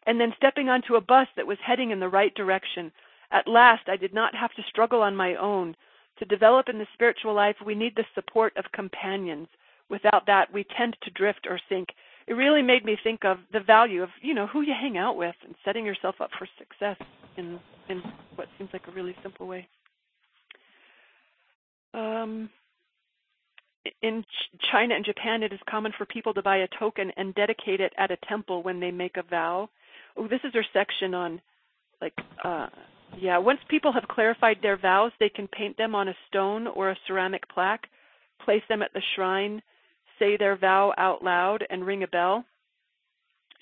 and 0.06 0.20
then 0.20 0.34
stepping 0.38 0.70
onto 0.70 0.96
a 0.96 1.02
bus 1.02 1.28
that 1.36 1.48
was 1.48 1.58
heading 1.66 1.92
in 1.92 2.00
the 2.00 2.10
right 2.10 2.34
direction. 2.36 2.92
At 3.32 3.48
last, 3.48 3.88
I 3.88 3.98
did 3.98 4.13
not 4.13 4.36
have 4.36 4.54
to 4.56 4.63
struggle 4.70 5.02
on 5.02 5.16
my 5.16 5.36
own. 5.36 5.76
To 6.20 6.26
develop 6.26 6.70
in 6.70 6.78
the 6.78 6.88
spiritual 6.94 7.34
life, 7.34 7.56
we 7.66 7.76
need 7.76 7.96
the 7.96 8.06
support 8.13 8.56
of 8.58 8.72
companions. 8.72 9.48
Without 9.89 10.26
that, 10.28 10.54
we 10.54 10.66
tend 10.78 10.96
to 11.02 11.12
drift 11.12 11.48
or 11.50 11.60
sink. 11.70 11.89
It 12.28 12.34
really 12.34 12.62
made 12.62 12.86
me 12.86 12.98
think 13.04 13.26
of 13.26 13.38
the 13.52 13.60
value 13.60 14.04
of, 14.04 14.10
you 14.22 14.34
know, 14.34 14.48
who 14.48 14.62
you 14.62 14.74
hang 14.80 14.98
out 14.98 15.18
with 15.18 15.36
and 15.44 15.56
setting 15.66 15.86
yourself 15.86 16.16
up 16.22 16.30
for 16.38 16.48
success 16.58 16.98
in 17.38 17.60
in 17.89 18.02
what 18.36 18.48
seems 18.58 18.70
like 18.72 18.88
a 18.88 18.92
really 18.92 19.16
simple 19.22 19.46
way. 19.46 19.68
Um, 21.94 22.50
in 24.02 24.24
China 24.72 24.96
and 24.96 25.04
Japan, 25.04 25.44
it 25.44 25.52
is 25.52 25.60
common 25.70 25.92
for 25.98 26.06
people 26.06 26.34
to 26.34 26.42
buy 26.42 26.58
a 26.58 26.68
token 26.80 27.12
and 27.18 27.36
dedicate 27.36 27.82
it 27.82 27.94
at 27.98 28.12
a 28.12 28.18
temple 28.28 28.63
when 28.63 28.80
they 28.80 28.92
make 28.92 29.18
a 29.18 29.24
vow. 29.24 29.70
Oh, 30.17 30.28
this 30.28 30.41
is 30.43 30.54
their 30.54 30.65
section 30.73 31.13
on, 31.13 31.41
like, 32.02 32.13
uh, 32.43 32.67
yeah. 33.19 33.38
Once 33.38 33.60
people 33.67 33.91
have 33.91 34.08
clarified 34.08 34.58
their 34.62 34.78
vows, 34.78 35.12
they 35.19 35.30
can 35.30 35.47
paint 35.47 35.78
them 35.78 35.95
on 35.95 36.08
a 36.08 36.15
stone 36.28 36.67
or 36.67 36.89
a 36.89 36.97
ceramic 37.08 37.47
plaque, 37.49 37.88
place 38.43 38.63
them 38.69 38.82
at 38.82 38.93
the 38.93 39.02
shrine, 39.15 39.62
say 40.19 40.38
their 40.38 40.56
vow 40.56 40.93
out 40.97 41.23
loud, 41.23 41.65
and 41.69 41.86
ring 41.86 42.04
a 42.04 42.08
bell. 42.08 42.45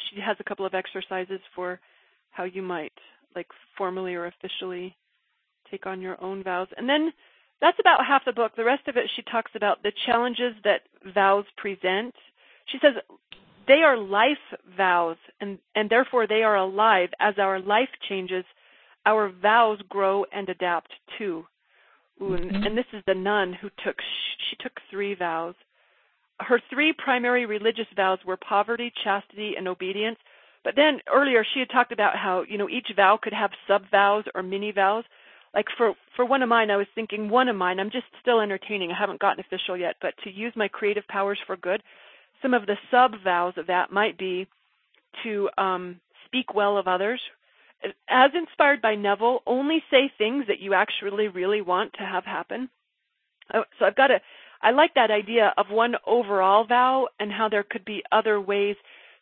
She 0.10 0.22
has 0.22 0.38
a 0.40 0.44
couple 0.44 0.66
of 0.66 0.74
exercises 0.74 1.40
for 1.56 1.80
how 2.32 2.44
you 2.44 2.62
might, 2.62 2.94
like, 3.36 3.48
formally 3.78 4.16
or 4.16 4.26
officially 4.26 4.96
take 5.70 5.86
on 5.86 6.02
your 6.02 6.22
own 6.22 6.44
vows. 6.44 6.68
And 6.76 6.88
then 6.88 7.14
that's 7.62 7.80
about 7.80 8.06
half 8.06 8.26
the 8.26 8.34
book. 8.34 8.54
The 8.56 8.64
rest 8.64 8.88
of 8.88 8.98
it, 8.98 9.10
she 9.16 9.22
talks 9.24 9.52
about 9.56 9.84
the 9.84 9.94
challenges 10.06 10.56
that 10.64 10.82
vows 11.14 11.46
present. 11.58 12.14
She 12.66 12.78
says 12.82 12.96
they 13.72 13.84
are 13.84 13.98
life 13.98 14.60
vows, 14.76 15.16
and, 15.40 15.58
and 15.76 15.90
therefore 15.90 16.28
they 16.28 16.44
are 16.44 16.58
alive. 16.58 17.08
As 17.22 17.36
our 17.38 17.62
life 17.62 17.88
changes, 18.10 18.44
our 19.06 19.32
vows 19.32 19.80
grow 19.88 20.26
and 20.34 20.50
adapt 20.50 20.92
too. 21.18 21.46
Ooh, 22.22 22.34
and, 22.34 22.52
mm-hmm. 22.52 22.64
and 22.64 22.78
this 22.78 22.86
is 22.92 23.02
the 23.08 23.16
nun 23.16 23.54
who 23.54 23.70
took, 23.84 23.96
she 24.50 24.58
took 24.62 24.74
three 24.90 25.16
vows. 25.16 25.56
Her 26.42 26.60
three 26.70 26.94
primary 26.94 27.46
religious 27.46 27.86
vows 27.96 28.20
were 28.28 28.38
poverty, 28.38 28.92
chastity, 29.06 29.54
and 29.58 29.70
obedience. 29.70 30.18
But 30.66 30.76
then 30.76 31.00
earlier 31.12 31.46
she 31.54 31.62
had 31.62 31.70
talked 31.70 31.94
about 31.94 32.18
how, 32.18 32.44
you 32.48 32.58
know, 32.58 32.68
each 32.68 32.88
vow 32.94 33.18
could 33.22 33.34
have 33.34 33.52
sub 33.68 33.84
vows 33.90 34.26
or 34.36 34.44
mini 34.44 34.74
vows 34.74 35.06
like 35.54 35.66
for 35.78 35.94
for 36.16 36.24
one 36.24 36.42
of 36.42 36.48
mine 36.48 36.72
i 36.72 36.78
was 36.78 36.88
thinking 36.96 37.30
one 37.30 37.50
of 37.50 37.58
mine 37.58 37.78
i'm 37.78 37.92
just 37.92 38.06
still 38.22 38.40
entertaining 38.40 38.90
i 38.90 38.98
haven't 38.98 39.20
gotten 39.20 39.44
official 39.44 39.76
yet 39.76 39.98
but 40.02 40.14
to 40.24 40.32
use 40.32 40.54
my 40.56 40.70
creative 40.70 41.06
powers 41.10 41.38
for 41.46 41.58
good 41.58 41.84
some 42.42 42.54
of 42.54 42.66
the 42.66 42.78
sub 42.90 43.14
vows 43.24 43.54
of 43.58 43.68
that 43.68 43.92
might 43.92 44.18
be 44.18 44.48
to 45.24 45.50
um 45.58 46.00
speak 46.26 46.54
well 46.54 46.78
of 46.78 46.88
others 46.88 47.22
as 48.10 48.32
inspired 48.34 48.82
by 48.82 48.96
neville 48.96 49.42
only 49.46 49.84
say 49.90 50.12
things 50.18 50.46
that 50.48 50.60
you 50.60 50.74
actually 50.74 51.28
really 51.28 51.62
want 51.62 51.92
to 51.94 52.04
have 52.04 52.24
happen 52.24 52.70
uh, 53.54 53.62
so 53.78 53.86
i've 53.86 53.96
got 53.96 54.12
a 54.12 54.20
i 54.62 54.72
like 54.72 54.94
that 54.94 55.12
idea 55.12 55.54
of 55.58 55.66
one 55.70 55.96
overall 56.06 56.66
vow 56.66 57.08
and 57.20 57.32
how 57.32 57.50
there 57.50 57.64
could 57.64 57.86
be 57.86 58.04
other 58.12 58.40
ways 58.40 58.76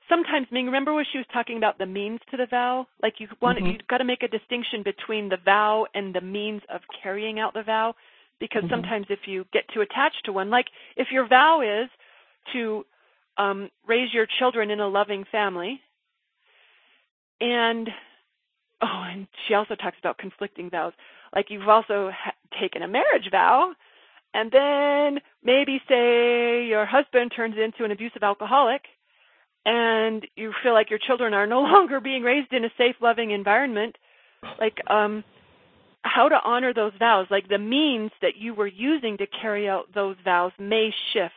sometimes 0.09 0.47
Ming, 0.51 0.65
remember 0.65 0.93
when 0.93 1.05
she 1.09 1.19
was 1.19 1.27
talking 1.31 1.57
about 1.57 1.77
the 1.77 1.85
means 1.85 2.19
to 2.31 2.37
the 2.37 2.47
vow? 2.47 2.87
Like 3.01 3.15
you 3.19 3.27
want 3.41 3.59
mm-hmm. 3.59 3.67
you've 3.67 3.87
got 3.87 3.99
to 3.99 4.03
make 4.03 4.23
a 4.23 4.27
distinction 4.27 4.83
between 4.83 5.29
the 5.29 5.37
vow 5.45 5.85
and 5.93 6.13
the 6.13 6.21
means 6.21 6.61
of 6.73 6.81
carrying 7.01 7.39
out 7.39 7.53
the 7.53 7.63
vow. 7.63 7.93
Because 8.39 8.63
mm-hmm. 8.63 8.73
sometimes 8.73 9.05
if 9.09 9.19
you 9.27 9.45
get 9.53 9.63
too 9.73 9.81
attached 9.81 10.25
to 10.25 10.33
one, 10.33 10.49
like 10.49 10.67
if 10.97 11.07
your 11.11 11.27
vow 11.27 11.61
is 11.61 11.89
to 12.53 12.85
um, 13.39 13.69
raise 13.87 14.13
your 14.13 14.27
children 14.37 14.69
in 14.69 14.79
a 14.79 14.87
loving 14.87 15.25
family, 15.31 15.79
and 17.39 17.89
oh, 18.81 19.03
and 19.09 19.27
she 19.47 19.53
also 19.53 19.75
talks 19.75 19.97
about 19.97 20.17
conflicting 20.17 20.69
vows. 20.69 20.93
Like 21.33 21.47
you've 21.49 21.67
also 21.67 22.11
ha- 22.13 22.33
taken 22.59 22.81
a 22.81 22.87
marriage 22.87 23.29
vow, 23.31 23.73
and 24.33 24.51
then 24.51 25.21
maybe 25.43 25.81
say 25.87 26.65
your 26.65 26.85
husband 26.85 27.31
turns 27.35 27.55
into 27.57 27.85
an 27.85 27.91
abusive 27.91 28.23
alcoholic, 28.23 28.81
and 29.65 30.27
you 30.35 30.53
feel 30.61 30.73
like 30.73 30.89
your 30.89 30.99
children 30.99 31.33
are 31.33 31.47
no 31.47 31.61
longer 31.75 32.01
being 32.01 32.23
raised 32.23 32.51
in 32.51 32.65
a 32.65 32.71
safe 32.77 32.95
loving 33.01 33.31
environment. 33.31 33.97
Like 34.59 34.79
um 34.87 35.23
how 36.01 36.29
to 36.29 36.39
honor 36.43 36.73
those 36.73 36.93
vows? 36.97 37.27
Like 37.29 37.49
the 37.49 37.57
means 37.57 38.11
that 38.21 38.37
you 38.37 38.53
were 38.53 38.67
using 38.67 39.17
to 39.17 39.27
carry 39.27 39.67
out 39.67 39.93
those 39.93 40.15
vows 40.23 40.51
may 40.57 40.91
shift 41.13 41.33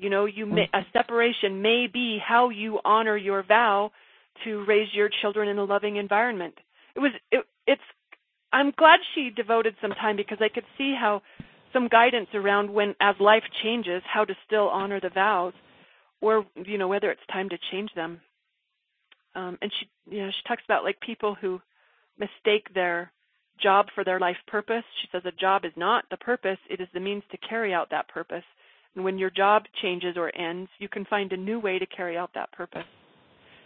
you 0.00 0.10
know 0.10 0.24
you 0.24 0.46
may 0.46 0.68
a 0.72 0.80
separation 0.92 1.62
may 1.62 1.86
be 1.92 2.18
how 2.24 2.48
you 2.48 2.78
honor 2.84 3.16
your 3.16 3.42
vow 3.42 3.90
to 4.44 4.64
raise 4.66 4.88
your 4.94 5.10
children 5.20 5.48
in 5.48 5.58
a 5.58 5.64
loving 5.64 5.96
environment 5.96 6.54
it 6.96 7.00
was 7.00 7.12
it, 7.30 7.44
it's 7.66 7.82
i'm 8.52 8.72
glad 8.76 8.98
she 9.14 9.30
devoted 9.34 9.74
some 9.80 9.92
time 9.92 10.16
because 10.16 10.38
i 10.40 10.48
could 10.48 10.64
see 10.76 10.94
how 10.98 11.22
some 11.72 11.88
guidance 11.88 12.28
around 12.34 12.72
when 12.72 12.94
as 13.00 13.14
life 13.20 13.44
changes 13.62 14.02
how 14.12 14.24
to 14.24 14.34
still 14.46 14.68
honor 14.68 15.00
the 15.00 15.10
vows 15.10 15.52
or 16.20 16.44
you 16.64 16.78
know 16.78 16.88
whether 16.88 17.10
it's 17.10 17.20
time 17.32 17.48
to 17.48 17.58
change 17.70 17.90
them. 17.94 18.20
Um, 19.34 19.58
and 19.62 19.70
she 19.78 20.14
you 20.14 20.22
know 20.22 20.30
she 20.30 20.48
talks 20.48 20.62
about 20.64 20.84
like 20.84 21.00
people 21.00 21.36
who 21.40 21.60
mistake 22.18 22.72
their 22.74 23.12
job 23.62 23.86
for 23.94 24.04
their 24.04 24.20
life 24.20 24.36
purpose. 24.46 24.84
She 25.00 25.08
says 25.12 25.22
a 25.24 25.32
job 25.32 25.64
is 25.64 25.72
not 25.76 26.04
the 26.10 26.16
purpose; 26.16 26.58
it 26.68 26.80
is 26.80 26.88
the 26.92 27.00
means 27.00 27.22
to 27.30 27.38
carry 27.38 27.72
out 27.72 27.90
that 27.90 28.08
purpose. 28.08 28.44
And 28.94 29.04
when 29.04 29.18
your 29.18 29.30
job 29.30 29.64
changes 29.82 30.16
or 30.16 30.34
ends, 30.36 30.70
you 30.78 30.88
can 30.88 31.04
find 31.04 31.32
a 31.32 31.36
new 31.36 31.60
way 31.60 31.78
to 31.78 31.86
carry 31.86 32.16
out 32.16 32.30
that 32.34 32.52
purpose. 32.52 32.84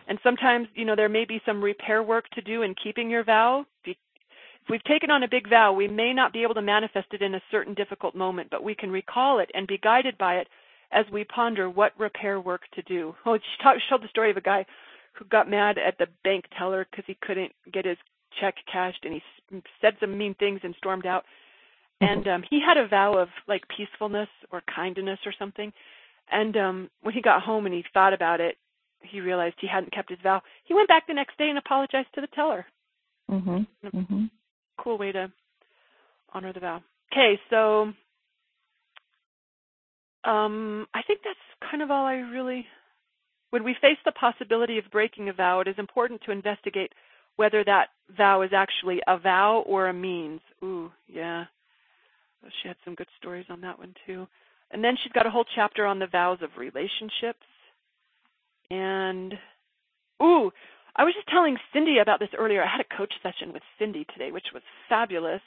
And 0.07 0.19
sometimes, 0.23 0.69
you 0.75 0.85
know, 0.85 0.97
there 0.97 1.09
may 1.09 1.25
be 1.25 1.41
some 1.47 1.63
repair 1.63 2.03
work 2.03 2.29
to 2.31 2.43
do 2.43 2.63
in 2.63 2.75
keeping 2.83 3.09
your 3.09 3.25
vow. 3.25 3.65
If 3.85 3.97
we've 4.69 4.85
taken 4.85 5.11
on 5.11 5.23
a 5.23 5.29
big 5.29 5.49
vow, 5.49 5.73
we 5.73 5.89
may 5.89 6.13
not 6.13 6.33
be 6.33 6.43
able 6.43 6.55
to 6.55 6.63
manifest 6.63 7.09
it 7.13 7.23
in 7.23 7.35
a 7.35 7.43
certain 7.51 7.75
difficult 7.75 8.15
moment, 8.15 8.49
but 8.51 8.63
we 8.63 8.75
can 8.75 8.91
recall 8.91 9.39
it 9.39 9.51
and 9.55 9.67
be 9.67 9.79
guided 9.79 10.19
by 10.19 10.37
it 10.37 10.49
as 10.93 11.07
we 11.13 11.25
ponder 11.25 11.69
what 11.69 11.99
repair 11.99 12.41
work 12.41 12.63
to 12.75 12.83
do. 12.83 13.15
Oh, 13.27 13.37
she 13.37 13.63
talk, 13.63 13.77
showed 13.89 14.03
the 14.03 14.09
story 14.09 14.31
of 14.31 14.37
a 14.37 14.43
guy 14.43 14.67
who 15.15 15.25
got 15.27 15.49
mad 15.49 15.77
at 15.79 15.97
the 15.99 16.07
bank 16.23 16.45
teller 16.59 16.87
because 16.91 17.05
he 17.07 17.17
couldn't 17.21 17.53
get 17.73 17.85
his 17.85 17.97
check 18.41 18.55
cashed, 18.71 19.05
and 19.05 19.15
he 19.15 19.63
said 19.81 19.97
some 20.01 20.17
mean 20.17 20.35
things 20.35 20.61
and 20.63 20.75
stormed 20.79 21.07
out. 21.07 21.25
Mm-hmm. 22.03 22.19
And 22.19 22.29
um 22.29 22.45
he 22.49 22.61
had 22.61 22.77
a 22.77 22.89
vow 22.89 23.17
of 23.19 23.29
like 23.47 23.63
peacefulness 23.69 24.29
or 24.51 24.63
kindness 24.75 25.19
or 25.27 25.33
something. 25.39 25.73
And 26.31 26.57
um 26.57 26.91
when 27.03 27.15
he 27.15 27.23
got 27.23 27.43
home 27.43 27.67
and 27.67 27.75
he 27.75 27.85
thought 27.93 28.13
about 28.13 28.41
it, 28.41 28.57
he 29.03 29.21
realized 29.21 29.57
he 29.61 29.69
hadn't 29.69 29.93
kept 29.93 30.11
his 30.11 30.19
vow. 30.23 30.41
He 30.65 30.75
went 30.75 30.89
back 30.89 31.07
the 31.07 31.15
next 31.15 31.39
day 31.39 31.49
and 31.49 31.59
apologized 31.59 32.09
to 32.15 32.21
the 32.21 32.27
teller. 32.29 32.67
Mhm. 33.31 33.67
Mhm. 33.85 34.31
Cool 34.79 34.99
way 34.99 35.13
to 35.13 35.31
honor 36.33 36.53
the 36.53 36.61
vow. 36.61 36.83
Okay, 37.13 37.41
so 37.49 37.93
um, 40.25 40.87
I 40.95 41.03
think 41.03 41.21
that's 41.23 41.71
kind 41.71 41.83
of 41.83 41.91
all 41.91 42.07
I 42.07 42.15
really. 42.17 42.67
When 43.51 43.63
we 43.63 43.75
face 43.81 43.99
the 44.05 44.13
possibility 44.13 44.79
of 44.79 44.91
breaking 44.91 45.29
a 45.29 45.33
vow, 45.33 45.61
it 45.61 45.69
is 45.69 45.79
important 45.79 46.23
to 46.23 46.33
investigate 46.33 46.93
whether 47.37 47.63
that 47.63 47.91
vow 48.17 48.43
is 48.43 48.51
actually 48.53 49.01
a 49.07 49.17
vow 49.19 49.63
or 49.67 49.87
a 49.89 49.93
means. 49.93 50.41
Ooh, 50.63 50.91
yeah. 51.07 51.45
She 52.63 52.69
had 52.69 52.77
some 52.85 52.95
good 52.95 53.09
stories 53.19 53.47
on 53.51 53.61
that 53.63 53.79
one 53.79 53.95
too. 54.07 54.27
And 54.71 54.83
then 54.83 54.97
she's 55.03 55.13
got 55.13 55.27
a 55.27 55.31
whole 55.31 55.45
chapter 55.55 55.87
on 55.87 55.99
the 55.99 56.07
vows 56.07 56.39
of 56.43 56.51
relationships. 56.57 57.47
And 58.71 59.35
ooh, 60.23 60.51
I 60.97 61.05
was 61.05 61.15
just 61.15 61.29
telling 61.29 61.57
Cindy 61.73 61.99
about 61.99 62.21
this 62.21 62.31
earlier. 62.37 62.63
I 62.63 62.69
had 62.69 62.81
a 62.81 62.97
coach 62.97 63.13
session 63.23 63.53
with 63.53 63.63
Cindy 63.79 64.07
today, 64.13 64.31
which 64.31 64.53
was 64.53 64.63
fabulous. 64.89 65.43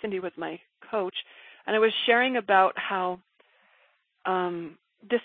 Cindy 0.00 0.20
was 0.20 0.32
my 0.36 0.60
coach, 0.90 1.14
and 1.66 1.74
I 1.74 1.78
was 1.78 1.92
sharing 2.06 2.36
about 2.36 2.74
how 2.76 3.20
um, 4.24 4.78
this 5.08 5.20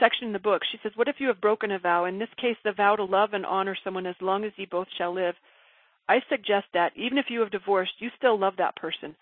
section 0.00 0.28
in 0.28 0.32
the 0.32 0.38
book. 0.38 0.62
She 0.70 0.78
says, 0.82 0.92
"What 0.96 1.08
if 1.08 1.16
you 1.20 1.28
have 1.28 1.40
broken 1.40 1.70
a 1.70 1.78
vow? 1.78 2.04
In 2.04 2.18
this 2.18 2.28
case, 2.36 2.56
the 2.64 2.72
vow 2.72 2.96
to 2.96 3.04
love 3.04 3.34
and 3.34 3.46
honor 3.46 3.76
someone 3.82 4.06
as 4.06 4.16
long 4.20 4.44
as 4.44 4.52
ye 4.56 4.66
both 4.66 4.88
shall 4.96 5.12
live. 5.12 5.34
I 6.08 6.22
suggest 6.28 6.66
that 6.74 6.92
even 6.96 7.18
if 7.18 7.26
you 7.28 7.40
have 7.40 7.50
divorced, 7.50 7.94
you 8.00 8.10
still 8.16 8.38
love 8.38 8.54
that 8.58 8.76
person." 8.76 9.16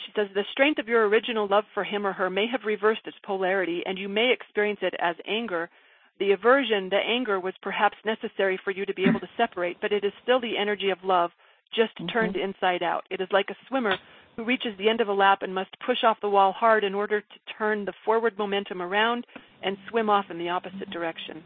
She 0.00 0.12
says, 0.12 0.28
"The 0.34 0.44
strength 0.52 0.78
of 0.78 0.88
your 0.88 1.08
original 1.08 1.46
love 1.46 1.64
for 1.72 1.84
him 1.84 2.06
or 2.06 2.12
her 2.12 2.28
may 2.28 2.46
have 2.46 2.64
reversed 2.64 3.06
its 3.06 3.18
polarity, 3.20 3.84
and 3.86 3.98
you 3.98 4.08
may 4.08 4.30
experience 4.30 4.80
it 4.82 4.94
as 4.98 5.16
anger." 5.24 5.70
The 6.18 6.32
aversion, 6.32 6.90
the 6.90 6.96
anger, 6.96 7.40
was 7.40 7.56
perhaps 7.58 7.96
necessary 8.04 8.56
for 8.56 8.70
you 8.70 8.86
to 8.86 8.94
be 8.94 9.06
able 9.06 9.20
to 9.20 9.28
separate, 9.36 9.80
but 9.80 9.92
it 9.92 10.04
is 10.04 10.12
still 10.22 10.38
the 10.38 10.56
energy 10.56 10.90
of 10.90 11.02
love, 11.04 11.32
just 11.72 11.96
Mhm. 11.96 12.08
turned 12.08 12.36
inside 12.36 12.82
out. 12.82 13.04
It 13.10 13.20
is 13.20 13.32
like 13.32 13.50
a 13.50 13.56
swimmer 13.66 13.98
who 14.36 14.44
reaches 14.44 14.76
the 14.76 14.88
end 14.88 15.00
of 15.00 15.08
a 15.08 15.12
lap 15.12 15.42
and 15.42 15.54
must 15.54 15.78
push 15.80 16.04
off 16.04 16.20
the 16.20 16.30
wall 16.30 16.52
hard 16.52 16.84
in 16.84 16.94
order 16.94 17.20
to 17.20 17.38
turn 17.58 17.84
the 17.84 17.92
forward 18.04 18.38
momentum 18.38 18.80
around 18.80 19.26
and 19.62 19.76
swim 19.88 20.08
off 20.10 20.30
in 20.30 20.38
the 20.38 20.50
opposite 20.50 20.90
direction. 20.90 21.42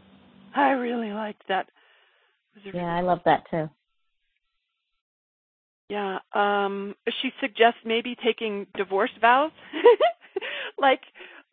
I 0.55 0.71
really 0.71 1.11
liked 1.11 1.47
that. 1.47 1.67
It 2.55 2.65
was 2.65 2.73
a 2.73 2.77
Yeah, 2.77 2.95
I 2.95 3.01
love 3.01 3.23
that 3.25 3.49
too. 3.49 3.69
Yeah. 5.89 6.19
Um, 6.33 6.95
she 7.21 7.31
suggests 7.41 7.79
maybe 7.83 8.15
taking 8.23 8.67
divorce 8.77 9.11
vows. 9.19 9.51
like, 10.79 11.01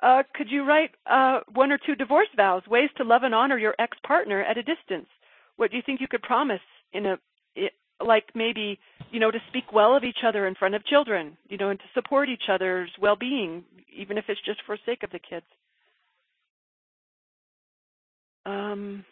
uh, 0.03 0.23
could 0.35 0.51
you 0.51 0.65
write 0.65 0.91
uh, 1.11 1.41
one 1.55 1.73
or 1.73 1.79
two 1.79 1.95
divorce 1.95 2.29
vows, 2.37 2.63
ways 2.69 2.91
to 2.99 3.05
love 3.05 3.23
and 3.23 3.35
honor 3.35 3.59
your 3.59 3.75
ex 3.79 3.97
partner 4.07 4.43
at 4.43 4.59
a 4.59 4.63
distance? 4.63 5.09
What 5.57 5.71
do 5.71 5.77
you 5.79 5.83
think 5.85 6.01
you 6.01 6.09
could 6.09 6.23
promise 6.23 6.61
in 6.93 7.07
a, 7.07 7.17
it, 7.55 7.73
like 8.05 8.25
maybe, 8.35 8.79
you 9.11 9.21
know, 9.21 9.31
to 9.31 9.39
speak 9.49 9.73
well 9.73 9.97
of 9.97 10.05
each 10.05 10.19
other 10.23 10.47
in 10.47 10.55
front 10.55 10.75
of 10.75 10.85
children, 10.85 11.39
you 11.49 11.57
know, 11.57 11.71
and 11.71 11.79
to 11.79 11.87
support 11.95 12.29
each 12.29 12.51
other's 12.51 12.91
well 13.01 13.17
being, 13.17 13.65
even 13.97 14.19
if 14.19 14.27
it's 14.29 14.41
just 14.45 14.61
for 14.67 14.77
sake 14.85 15.03
of 15.03 15.11
the 15.11 15.19
kids? 15.19 15.47
Um, 18.45 19.03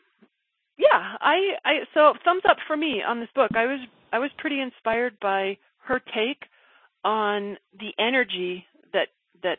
yeah, 0.77 1.17
I, 1.21 1.55
I 1.65 1.73
so 1.95 2.13
thumbs 2.25 2.43
up 2.49 2.59
for 2.67 2.77
me 2.77 3.03
on 3.07 3.21
this 3.21 3.29
book. 3.35 3.53
I 3.55 3.65
was 3.67 3.81
I 4.14 4.18
was 4.20 4.31
pretty 4.38 4.61
inspired 4.61 5.18
by 5.20 5.59
her 5.87 6.00
take 6.14 6.44
on 7.03 7.57
the 7.81 7.90
energy 7.98 8.64
that 8.92 9.09
that 9.42 9.59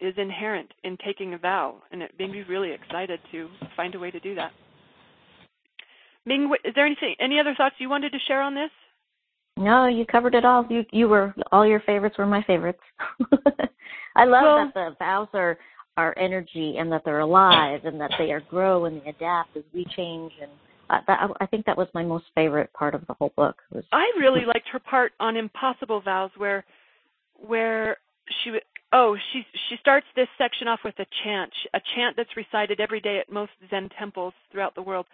is 0.00 0.14
inherent 0.16 0.70
in 0.84 0.96
taking 1.04 1.34
a 1.34 1.38
vow, 1.38 1.82
and 1.90 2.02
it 2.02 2.12
made 2.16 2.30
me 2.30 2.44
really 2.48 2.70
excited 2.70 3.18
to 3.32 3.48
find 3.76 3.96
a 3.96 3.98
way 3.98 4.12
to 4.12 4.20
do 4.20 4.36
that. 4.36 4.52
Ming, 6.24 6.54
is 6.64 6.72
there 6.76 6.86
anything 6.86 7.16
any 7.18 7.40
other 7.40 7.54
thoughts 7.56 7.74
you 7.78 7.90
wanted 7.90 8.12
to 8.12 8.18
share 8.28 8.42
on 8.42 8.54
this? 8.54 8.70
No, 9.56 9.86
you 9.86 10.06
covered 10.06 10.36
it 10.36 10.44
all. 10.44 10.64
You 10.70 10.84
you 10.92 11.08
were 11.08 11.34
all 11.50 11.66
your 11.66 11.80
favorites 11.80 12.16
were 12.16 12.26
my 12.26 12.44
favorites. 12.44 12.82
I 14.14 14.24
love 14.24 14.42
Well- 14.44 14.70
that 14.72 14.74
the 14.74 14.96
vows 15.00 15.28
are 15.34 15.58
are 15.96 16.16
energy 16.16 16.76
and 16.78 16.92
that 16.92 17.02
they're 17.04 17.20
alive 17.20 17.80
and 17.84 18.00
that 18.00 18.12
they 18.18 18.30
are 18.30 18.40
grow 18.40 18.84
and 18.84 19.02
they 19.02 19.10
adapt 19.10 19.56
as 19.56 19.64
we 19.74 19.84
change 19.96 20.30
and 20.40 20.50
uh, 20.90 21.00
that 21.06 21.30
I 21.40 21.46
think 21.46 21.66
that 21.66 21.76
was 21.76 21.88
my 21.94 22.04
most 22.04 22.26
favorite 22.34 22.72
part 22.72 22.94
of 22.94 23.06
the 23.06 23.14
whole 23.14 23.32
book 23.36 23.56
was 23.72 23.84
I 23.92 24.10
really 24.18 24.44
liked 24.46 24.68
her 24.72 24.78
part 24.78 25.12
on 25.20 25.36
impossible 25.36 26.00
vows 26.00 26.30
where 26.36 26.64
where 27.34 27.98
she 28.42 28.58
oh 28.92 29.16
she 29.32 29.42
she 29.68 29.76
starts 29.80 30.06
this 30.14 30.28
section 30.38 30.68
off 30.68 30.80
with 30.84 30.98
a 30.98 31.06
chant 31.24 31.52
a 31.74 31.80
chant 31.94 32.16
that's 32.16 32.36
recited 32.36 32.80
every 32.80 33.00
day 33.00 33.18
at 33.18 33.32
most 33.32 33.52
Zen 33.70 33.88
temples 33.98 34.34
throughout 34.50 34.74
the 34.74 34.82
world. 34.82 35.06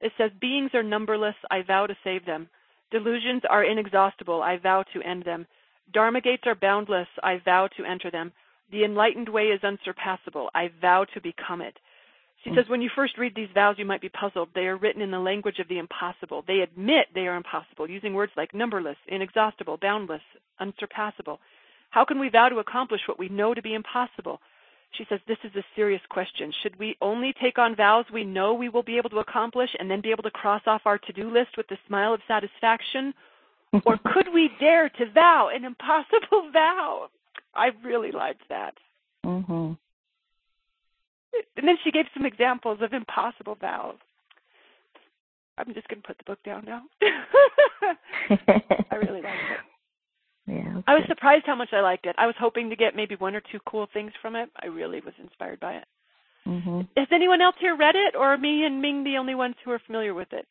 It 0.00 0.12
says 0.18 0.30
beings 0.40 0.70
are 0.74 0.82
numberless 0.82 1.36
I 1.50 1.62
vow 1.62 1.86
to 1.86 1.96
save 2.02 2.26
them. 2.26 2.48
Delusions 2.90 3.42
are 3.48 3.64
inexhaustible 3.64 4.42
I 4.42 4.58
vow 4.58 4.84
to 4.92 5.02
end 5.02 5.24
them. 5.24 5.46
Dharma 5.92 6.20
gates 6.20 6.44
are 6.46 6.54
boundless 6.54 7.08
I 7.22 7.40
vow 7.44 7.68
to 7.76 7.84
enter 7.84 8.10
them. 8.10 8.32
The 8.72 8.84
enlightened 8.84 9.28
way 9.28 9.44
is 9.44 9.62
unsurpassable 9.62 10.50
I 10.54 10.70
vow 10.80 11.06
to 11.14 11.20
become 11.20 11.60
it. 11.60 11.78
She 12.44 12.50
says, 12.56 12.64
when 12.68 12.82
you 12.82 12.90
first 12.94 13.18
read 13.18 13.34
these 13.36 13.48
vows, 13.54 13.76
you 13.78 13.84
might 13.84 14.00
be 14.00 14.08
puzzled. 14.08 14.48
They 14.52 14.66
are 14.66 14.76
written 14.76 15.00
in 15.00 15.12
the 15.12 15.18
language 15.20 15.60
of 15.60 15.68
the 15.68 15.78
impossible. 15.78 16.42
They 16.46 16.60
admit 16.60 17.06
they 17.14 17.28
are 17.28 17.36
impossible, 17.36 17.88
using 17.88 18.14
words 18.14 18.32
like 18.36 18.52
numberless, 18.52 18.96
inexhaustible, 19.06 19.78
boundless, 19.80 20.22
unsurpassable. 20.58 21.38
How 21.90 22.04
can 22.04 22.18
we 22.18 22.30
vow 22.30 22.48
to 22.48 22.58
accomplish 22.58 23.02
what 23.06 23.18
we 23.18 23.28
know 23.28 23.54
to 23.54 23.62
be 23.62 23.74
impossible? 23.74 24.40
She 24.92 25.06
says, 25.08 25.20
this 25.26 25.38
is 25.44 25.54
a 25.54 25.64
serious 25.76 26.02
question. 26.10 26.52
Should 26.62 26.78
we 26.78 26.96
only 27.00 27.32
take 27.40 27.58
on 27.58 27.76
vows 27.76 28.06
we 28.12 28.24
know 28.24 28.54
we 28.54 28.68
will 28.68 28.82
be 28.82 28.98
able 28.98 29.10
to 29.10 29.18
accomplish 29.18 29.70
and 29.78 29.90
then 29.90 30.00
be 30.00 30.10
able 30.10 30.24
to 30.24 30.30
cross 30.30 30.62
off 30.66 30.82
our 30.84 30.98
to 30.98 31.12
do 31.12 31.30
list 31.30 31.56
with 31.56 31.70
a 31.70 31.78
smile 31.86 32.12
of 32.12 32.20
satisfaction? 32.26 33.14
or 33.86 33.98
could 34.12 34.28
we 34.34 34.50
dare 34.58 34.88
to 34.88 35.10
vow 35.12 35.48
an 35.54 35.64
impossible 35.64 36.50
vow? 36.52 37.08
I 37.54 37.70
really 37.84 38.10
liked 38.10 38.48
that. 38.48 38.74
mhm. 39.24 39.78
And 41.56 41.66
then 41.68 41.76
she 41.84 41.90
gave 41.90 42.06
some 42.14 42.26
examples 42.26 42.78
of 42.82 42.92
impossible 42.92 43.54
vows. 43.54 43.96
I'm 45.58 45.74
just 45.74 45.88
going 45.88 46.00
to 46.00 46.06
put 46.06 46.18
the 46.18 46.24
book 46.24 46.42
down 46.44 46.64
now. 46.64 46.82
I 48.90 48.96
really 48.96 49.22
liked 49.22 49.36
it. 49.50 49.60
yeah. 50.46 50.80
I 50.86 50.94
was 50.94 51.04
surprised 51.08 51.44
how 51.46 51.54
much 51.54 51.72
I 51.72 51.80
liked 51.80 52.06
it. 52.06 52.16
I 52.18 52.26
was 52.26 52.34
hoping 52.38 52.70
to 52.70 52.76
get 52.76 52.96
maybe 52.96 53.16
one 53.16 53.34
or 53.34 53.42
two 53.52 53.58
cool 53.66 53.86
things 53.92 54.12
from 54.20 54.34
it. 54.34 54.48
I 54.62 54.66
really 54.66 55.00
was 55.00 55.14
inspired 55.22 55.60
by 55.60 55.74
it. 55.74 55.84
Mhm. 56.46 56.88
Has 56.96 57.06
anyone 57.12 57.40
else 57.40 57.54
here 57.60 57.76
read 57.76 57.94
it, 57.94 58.16
or 58.16 58.32
are 58.32 58.38
me 58.38 58.64
and 58.64 58.82
Ming 58.82 59.04
the 59.04 59.16
only 59.16 59.34
ones 59.34 59.54
who 59.64 59.70
are 59.70 59.78
familiar 59.78 60.14
with 60.14 60.32
it? 60.32 60.48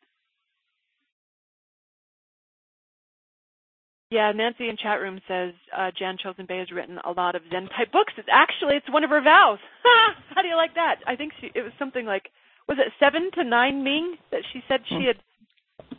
Yeah, 4.12 4.32
Nancy 4.34 4.67
in 4.67 4.76
chat 4.76 5.00
room 5.00 5.21
says 5.26 5.54
uh, 5.76 5.89
Jan 5.97 6.17
Chozen 6.24 6.45
Bay 6.45 6.60
has 6.60 6.69
written 6.69 7.00
a 7.06 7.12
lot 7.12 7.34
of 7.34 7.43
Zen 7.50 7.69
type 7.78 7.93
books. 7.93 8.12
It's 8.17 8.28
actually 8.32 8.76
it's 8.76 8.91
one 8.91 9.06
of 9.06 9.10
her 9.10 9.21
vows. 9.21 9.58
How 10.36 10.41
do 10.41 10.50
you 10.50 10.58
like 10.58 10.76
that? 10.76 10.97
I 11.08 11.15
think 11.15 11.32
she 11.39 11.50
it 11.56 11.62
was 11.62 11.71
something 11.80 12.06
like 12.06 12.30
was 12.67 12.78
it 12.78 12.91
seven 13.00 13.32
to 13.36 13.43
nine 13.45 13.84
Ming 13.84 14.17
that 14.32 14.41
she 14.52 14.62
said 14.67 14.82
she 14.88 14.95
Hmm. 14.95 15.02
had 15.08 15.15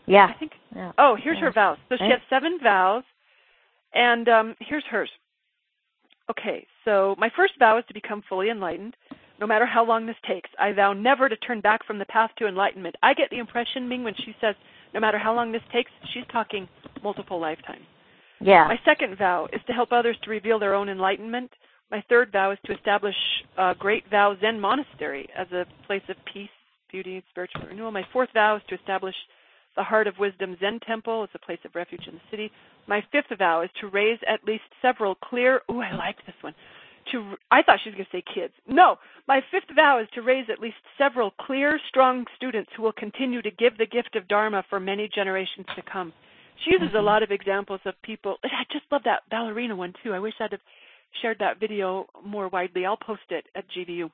Yeah. 0.06 0.26
I 0.26 0.38
think 0.38 0.52
yeah. 0.76 0.92
Oh, 0.98 1.16
here's 1.16 1.38
Yeah. 1.38 1.44
her 1.46 1.52
vows. 1.52 1.78
So 1.88 1.96
she 1.96 2.04
has 2.04 2.20
seven 2.28 2.58
vows, 2.62 3.04
and 3.94 4.28
um, 4.28 4.56
here's 4.60 4.84
hers. 4.84 5.10
Okay, 6.30 6.66
so 6.84 7.14
my 7.18 7.30
first 7.34 7.54
vow 7.58 7.78
is 7.78 7.84
to 7.88 7.94
become 7.94 8.22
fully 8.28 8.48
enlightened, 8.50 8.94
no 9.40 9.46
matter 9.46 9.66
how 9.66 9.84
long 9.84 10.06
this 10.06 10.16
takes. 10.26 10.48
I 10.58 10.72
vow 10.72 10.92
never 10.92 11.28
to 11.28 11.36
turn 11.36 11.60
back 11.60 11.84
from 11.84 11.98
the 11.98 12.04
path 12.06 12.30
to 12.38 12.46
enlightenment. 12.46 12.94
I 13.02 13.12
get 13.12 13.28
the 13.30 13.38
impression, 13.38 13.88
Ming, 13.88 14.04
when 14.04 14.14
she 14.14 14.34
says, 14.40 14.54
no 14.94 15.00
matter 15.00 15.18
how 15.18 15.34
long 15.34 15.50
this 15.50 15.62
takes, 15.72 15.90
she's 16.14 16.24
talking 16.30 16.68
multiple 17.02 17.40
lifetimes. 17.40 17.84
Yeah. 18.42 18.66
My 18.66 18.78
second 18.84 19.16
vow 19.18 19.48
is 19.52 19.60
to 19.66 19.72
help 19.72 19.92
others 19.92 20.16
to 20.24 20.30
reveal 20.30 20.58
their 20.58 20.74
own 20.74 20.88
enlightenment. 20.88 21.50
My 21.90 22.02
third 22.08 22.32
vow 22.32 22.50
is 22.50 22.58
to 22.66 22.74
establish 22.74 23.14
a 23.56 23.74
Great 23.78 24.04
Vow 24.10 24.34
Zen 24.40 24.58
Monastery 24.58 25.28
as 25.36 25.46
a 25.52 25.66
place 25.86 26.02
of 26.08 26.16
peace, 26.32 26.48
beauty, 26.90 27.14
and 27.14 27.22
spiritual 27.30 27.62
renewal. 27.68 27.92
My 27.92 28.04
fourth 28.12 28.30
vow 28.34 28.56
is 28.56 28.62
to 28.68 28.74
establish 28.74 29.14
the 29.76 29.82
Heart 29.82 30.06
of 30.06 30.18
Wisdom 30.18 30.56
Zen 30.60 30.80
Temple 30.86 31.22
as 31.22 31.28
a 31.34 31.38
place 31.38 31.58
of 31.64 31.74
refuge 31.74 32.06
in 32.06 32.14
the 32.14 32.20
city. 32.30 32.50
My 32.86 33.02
fifth 33.12 33.36
vow 33.38 33.62
is 33.62 33.70
to 33.80 33.88
raise 33.88 34.18
at 34.26 34.44
least 34.44 34.64
several 34.80 35.14
clear. 35.14 35.62
Ooh, 35.70 35.80
I 35.80 35.94
like 35.94 36.16
this 36.26 36.34
one. 36.40 36.54
To 37.12 37.34
I 37.50 37.62
thought 37.62 37.78
she 37.82 37.90
was 37.90 37.96
going 37.96 38.06
to 38.10 38.16
say 38.16 38.24
kids. 38.34 38.52
No, 38.68 38.96
my 39.26 39.40
fifth 39.50 39.74
vow 39.74 40.00
is 40.00 40.08
to 40.14 40.22
raise 40.22 40.46
at 40.50 40.60
least 40.60 40.76
several 40.98 41.32
clear, 41.40 41.80
strong 41.88 42.26
students 42.36 42.70
who 42.76 42.82
will 42.82 42.92
continue 42.92 43.42
to 43.42 43.50
give 43.50 43.76
the 43.76 43.86
gift 43.86 44.14
of 44.14 44.28
Dharma 44.28 44.64
for 44.70 44.78
many 44.78 45.08
generations 45.12 45.66
to 45.74 45.82
come. 45.82 46.12
She 46.64 46.72
uses 46.72 46.94
a 46.96 47.02
lot 47.02 47.22
of 47.22 47.30
examples 47.30 47.80
of 47.84 47.94
people. 48.02 48.36
and 48.42 48.52
I 48.52 48.64
just 48.72 48.84
love 48.90 49.02
that 49.04 49.22
ballerina 49.30 49.76
one 49.76 49.94
too. 50.02 50.12
I 50.12 50.18
wish 50.18 50.34
I'd 50.40 50.52
have 50.52 50.60
shared 51.20 51.38
that 51.40 51.60
video 51.60 52.06
more 52.24 52.48
widely. 52.48 52.86
I'll 52.86 52.96
post 52.96 53.22
it 53.30 53.46
at 53.54 53.64
GVU. 53.70 54.10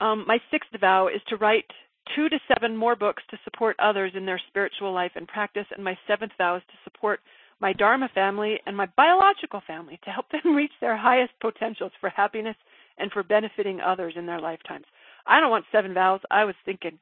Um, 0.00 0.24
my 0.26 0.38
sixth 0.50 0.70
vow 0.80 1.08
is 1.08 1.20
to 1.28 1.36
write 1.36 1.66
two 2.14 2.28
to 2.28 2.38
seven 2.48 2.76
more 2.76 2.96
books 2.96 3.22
to 3.30 3.38
support 3.44 3.76
others 3.78 4.12
in 4.14 4.24
their 4.24 4.40
spiritual 4.48 4.92
life 4.92 5.12
and 5.14 5.26
practice. 5.28 5.66
And 5.74 5.84
my 5.84 5.98
seventh 6.06 6.32
vow 6.38 6.56
is 6.56 6.62
to 6.68 6.90
support 6.90 7.20
my 7.60 7.72
Dharma 7.72 8.08
family 8.14 8.58
and 8.66 8.76
my 8.76 8.86
biological 8.96 9.60
family 9.66 9.98
to 10.04 10.10
help 10.10 10.26
them 10.32 10.54
reach 10.54 10.72
their 10.80 10.96
highest 10.96 11.32
potentials 11.40 11.92
for 12.00 12.08
happiness 12.08 12.56
and 12.98 13.10
for 13.12 13.22
benefiting 13.22 13.80
others 13.80 14.14
in 14.16 14.26
their 14.26 14.40
lifetimes. 14.40 14.86
I 15.26 15.40
don't 15.40 15.50
want 15.50 15.66
seven 15.70 15.94
vows. 15.94 16.20
I 16.30 16.44
was 16.44 16.54
thinking, 16.64 16.98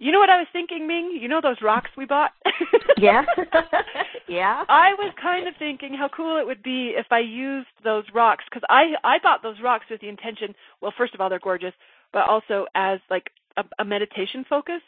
you 0.00 0.10
know 0.12 0.18
what 0.18 0.30
I 0.30 0.38
was 0.38 0.48
thinking, 0.52 0.86
Ming? 0.88 1.16
You 1.20 1.28
know 1.28 1.40
those 1.40 1.60
rocks 1.62 1.90
we 1.96 2.06
bought? 2.06 2.32
Yeah. 2.98 3.22
yeah. 4.28 4.64
I 4.68 4.92
was 4.98 5.14
kind 5.22 5.48
of 5.48 5.54
thinking 5.58 5.94
how 5.94 6.08
cool 6.14 6.36
it 6.36 6.44
would 6.46 6.62
be 6.62 6.92
if 6.96 7.06
I 7.10 7.20
used 7.20 7.68
those 7.82 8.04
rocks 8.12 8.44
because 8.48 8.62
I 8.68 8.92
I 9.02 9.18
bought 9.22 9.42
those 9.42 9.56
rocks 9.62 9.86
with 9.90 10.02
the 10.02 10.08
intention. 10.08 10.54
Well, 10.82 10.92
first 10.98 11.14
of 11.14 11.20
all, 11.20 11.30
they're 11.30 11.38
gorgeous, 11.38 11.72
but 12.12 12.28
also 12.28 12.66
as 12.74 12.98
like 13.08 13.30
a, 13.56 13.64
a 13.78 13.84
meditation 13.86 14.44
focus. 14.48 14.82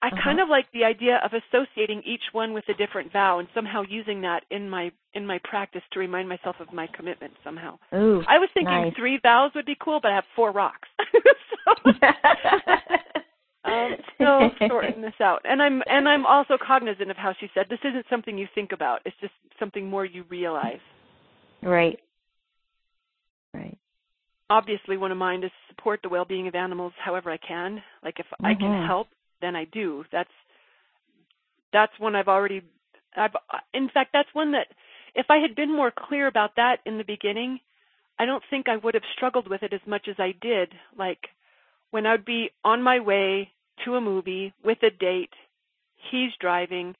I 0.00 0.08
Uh-huh. 0.08 0.20
kind 0.22 0.38
of 0.40 0.48
like 0.48 0.66
the 0.72 0.84
idea 0.84 1.16
of 1.24 1.32
associating 1.42 2.02
each 2.04 2.22
one 2.30 2.52
with 2.52 2.68
a 2.68 2.74
different 2.74 3.10
vow 3.12 3.40
and 3.40 3.48
somehow 3.56 3.82
using 3.88 4.20
that 4.20 4.44
in 4.50 4.70
my 4.70 4.92
in 5.14 5.26
my 5.26 5.38
practice 5.42 5.82
to 5.92 5.98
remind 5.98 6.28
myself 6.28 6.54
of 6.60 6.72
my 6.72 6.86
commitment 6.96 7.32
somehow. 7.42 7.72
Ooh, 7.92 8.22
I 8.28 8.38
was 8.38 8.50
thinking 8.54 8.82
nice. 8.82 8.94
three 8.94 9.18
vows 9.20 9.50
would 9.56 9.66
be 9.66 9.76
cool, 9.80 9.98
but 10.00 10.12
I 10.12 10.14
have 10.14 10.28
four 10.36 10.52
rocks. 10.52 10.88
so 11.66 11.92
um, 13.68 13.96
still 14.14 14.68
sorting 14.68 15.00
this 15.02 15.14
out. 15.20 15.40
And 15.44 15.62
I'm 15.62 15.82
and 15.88 16.08
I'm 16.08 16.26
also 16.26 16.56
cognizant 16.64 17.10
of 17.10 17.16
how 17.16 17.34
she 17.38 17.48
said 17.54 17.66
this 17.68 17.78
isn't 17.84 18.06
something 18.10 18.36
you 18.38 18.48
think 18.54 18.72
about. 18.72 19.00
It's 19.04 19.16
just 19.20 19.32
something 19.58 19.88
more 19.88 20.04
you 20.04 20.24
realize. 20.28 20.80
right. 21.62 21.98
Right. 23.54 23.78
Obviously, 24.50 24.96
one 24.96 25.12
of 25.12 25.18
mine 25.18 25.42
is 25.42 25.50
support 25.68 26.00
the 26.02 26.08
well-being 26.08 26.48
of 26.48 26.54
animals 26.54 26.92
however 27.02 27.30
I 27.30 27.38
can. 27.38 27.82
Like 28.02 28.18
if 28.18 28.26
I 28.42 28.54
can 28.54 28.72
Mhm. 28.72 28.86
help, 28.86 29.08
then 29.40 29.56
I 29.56 29.64
do. 29.64 30.04
That's 30.10 30.30
that's 31.72 31.98
one 31.98 32.14
I've 32.14 32.28
already. 32.28 32.62
I've 33.16 33.36
in 33.74 33.88
fact 33.90 34.12
that's 34.12 34.32
one 34.34 34.52
that 34.52 34.68
if 35.14 35.30
I 35.30 35.38
had 35.38 35.54
been 35.54 35.72
more 35.72 35.90
clear 35.90 36.26
about 36.26 36.56
that 36.56 36.80
in 36.84 36.98
the 36.98 37.04
beginning, 37.04 37.60
I 38.18 38.26
don't 38.26 38.44
think 38.50 38.68
I 38.68 38.76
would 38.76 38.94
have 38.94 39.04
struggled 39.16 39.48
with 39.48 39.62
it 39.62 39.72
as 39.72 39.84
much 39.86 40.08
as 40.08 40.16
I 40.18 40.32
did. 40.40 40.72
Like 40.96 41.28
when 41.90 42.06
I'd 42.06 42.24
be 42.24 42.50
on 42.64 42.82
my 42.82 43.00
way 43.00 43.50
to 43.84 43.96
a 43.96 44.00
movie 44.00 44.52
with 44.64 44.82
a 44.82 44.90
date, 44.90 45.32
he's 46.10 46.30
driving, 46.40 46.94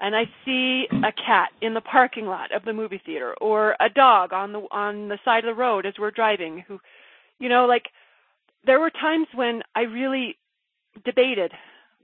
and 0.00 0.14
I 0.14 0.24
see 0.44 0.86
a 1.02 1.12
cat 1.12 1.50
in 1.62 1.74
the 1.74 1.80
parking 1.80 2.26
lot 2.26 2.52
of 2.52 2.64
the 2.64 2.72
movie 2.72 3.00
theater 3.04 3.34
or 3.40 3.76
a 3.80 3.88
dog 3.88 4.32
on 4.32 4.52
the 4.52 4.60
on 4.70 5.08
the 5.08 5.18
side 5.24 5.44
of 5.44 5.56
the 5.56 5.60
road 5.60 5.86
as 5.86 5.94
we're 5.98 6.10
driving 6.10 6.64
who 6.68 6.78
you 7.38 7.48
know 7.48 7.66
like 7.66 7.86
there 8.64 8.80
were 8.80 8.90
times 8.90 9.26
when 9.34 9.62
I 9.74 9.82
really 9.82 10.36
debated 11.04 11.52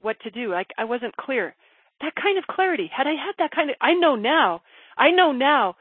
what 0.01 0.19
to 0.21 0.31
do. 0.31 0.51
Like 0.51 0.71
I 0.79 0.85
wasn't 0.85 1.17
clear. 1.17 1.55
That 2.01 2.15
kind 2.17 2.39
of 2.39 2.47
clarity, 2.47 2.91
had 2.95 3.07
I 3.07 3.15
had 3.15 3.35
that 3.39 3.53
kind 3.53 3.71
of 3.71 3.77
I 3.81 3.95
know 3.95 4.17
now. 4.17 4.63
I 4.97 5.11
know 5.11 5.33
now 5.33 5.77